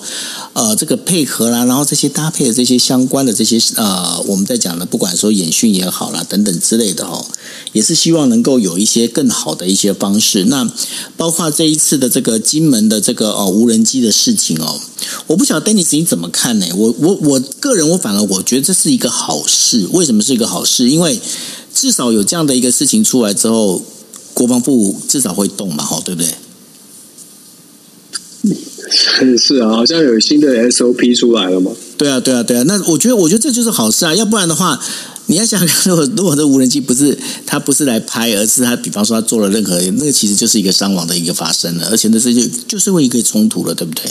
[0.53, 7.25] 呃，这个配合啦，然后这些搭配的这些相关的这些呃，我们在讲的，不管说演训也好啦，等等之类的哦，
[7.73, 10.45] 也是希望能够有一些更好的一些方式。
[10.45, 10.71] 那
[11.17, 14.79] 包括这一次的这个金门的这个哦无人机的事情哦，
[15.27, 16.67] 我不晓得 Dennis 你怎么看呢？
[16.75, 19.87] 我我我个人我反而我觉得这是一个好事。
[19.91, 20.89] 为什么是一个好事？
[20.89, 21.19] 因为
[21.73, 23.81] 至少有这样的一个事情出来之后，
[24.35, 26.29] 国防部至少会动嘛，吼，对不对？
[29.37, 31.71] 是啊，好像有新的 SOP 出来了嘛？
[31.97, 32.63] 对啊，对啊，对啊。
[32.67, 34.13] 那我觉得，我觉得这就是好事啊。
[34.13, 34.79] 要不然的话，
[35.25, 37.17] 你要想想，如果如果这无人机不是
[37.47, 44.03] 他不是来拍，而是他比方说他做了任何，那个其实就是一个伤亡的一个发生了，而且那是就就是为一个冲突了，对不对？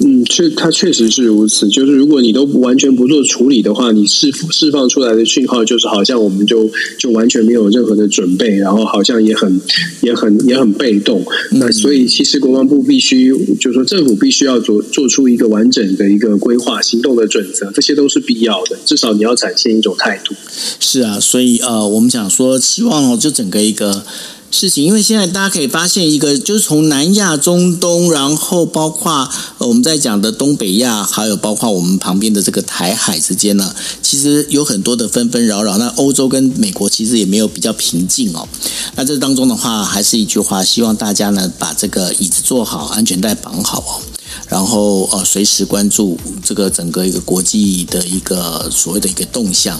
[0.00, 1.68] 嗯，确，它确实是如此。
[1.68, 9.60] 就是如果你都完全不做处理的话，你释释放出来的讯号就是好像我们就就完全没有任何的准备，然后好像也很
[10.02, 11.24] 也很也很被动。
[11.52, 13.30] 那所以其实国防部必须，
[13.60, 18.78] 就是说政府必须要做做出一个完整的一个规划行动的准则，这些都是必要的。
[18.84, 20.34] 至少你要展现一种态度。
[20.78, 24.04] 是啊，所以呃，我们想说，希望，就整个一个。
[24.50, 29.28] 事情，因为现在大家可以发现一个，就是从南亚、中东，然后包括
[29.58, 35.76] 我们在讲的东北亚，还有包括我们旁边的这个台海之间呢，其实有很多的纷纷扰扰。
[35.78, 38.48] 那欧洲跟美国其实也没有比较平静哦。
[38.96, 44.00] 那这当中的话，还是一句话，希望大家呢把这个椅子坐好，安全带绑好哦，
[44.48, 49.78] 然后呃随时关注这个整个一个国际的一个所谓的一个动向。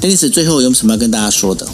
[0.00, 1.68] Dennis，最后有什么要跟大家说的？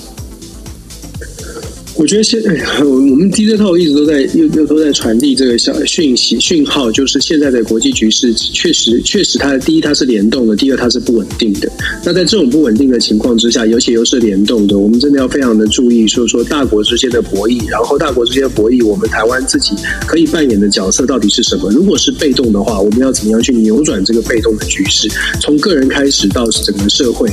[1.98, 2.50] 我觉得现在
[2.84, 11.68] 我们 DJ Talk 一直都在又又都在传递这个消讯息讯号，就是现在的国际局势确实确实它第一它是联动的，第二它是不稳定的。
[12.04, 19.74] 那在这种不稳定的情况之下，尤其又是联动的，我们真的要非常的注意，说说大国之间的博弈，然后大国之间的博弈，我们台湾自己
[20.06, 21.68] 可以扮演的角色到底是什么？
[21.72, 25.08] 如果是被动的话，我们要怎么样去扭转这个被动的局势？
[25.40, 27.28] 从个人开始到整个社会。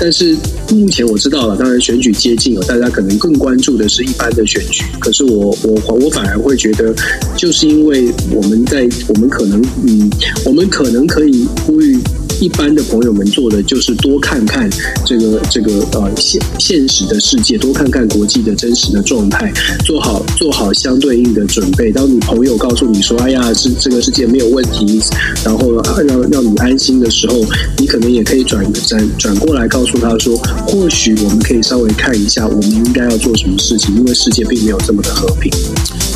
[0.00, 0.36] 但是
[0.72, 4.07] 目前我知道了，当然选举接近了，大家可能更关注的是。
[4.08, 6.94] 一般的选举，可是我我我反而会觉得，
[7.36, 10.10] 就是因为我们在我们可能嗯，
[10.46, 11.98] 我们可能可以呼吁。
[12.40, 14.68] 一般的朋友们做的就是多看看
[15.04, 19.52] 这个这个呃现现实的世界，多看看国际的真实的状态，
[19.84, 21.90] 做好做好相对应的准备。
[21.90, 25.00] 当你朋友告诉你说：“哎呀，是这个世界没有问题”，
[25.44, 25.72] 然后
[26.06, 27.44] 让让你安心的时候，
[27.78, 30.36] 你可能也可以转转转过来告诉他说
[30.68, 35.50] ：“或许我们可以稍微看一下，我们应该要做什么事情，因为世界并没有这么的和平。”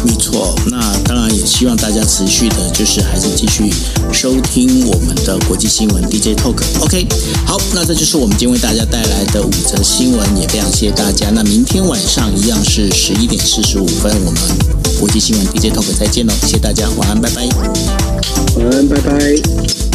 [0.05, 3.71] 没错，那当然也希望大家持续的，就是还是继续
[4.13, 6.61] 收听我们的国际新闻 DJ Talk。
[6.81, 7.07] OK，
[7.47, 11.31] 好，那这就是我们今天为大家带来的五则新闻，也非常谢谢大家。
[11.31, 14.41] 那明天晚上一样是十一点四十五分，我们
[15.01, 17.49] 国际新闻 DJ Talk 再见喽，谢谢大家，晚安，拜拜。
[18.57, 19.92] 晚安，拜拜。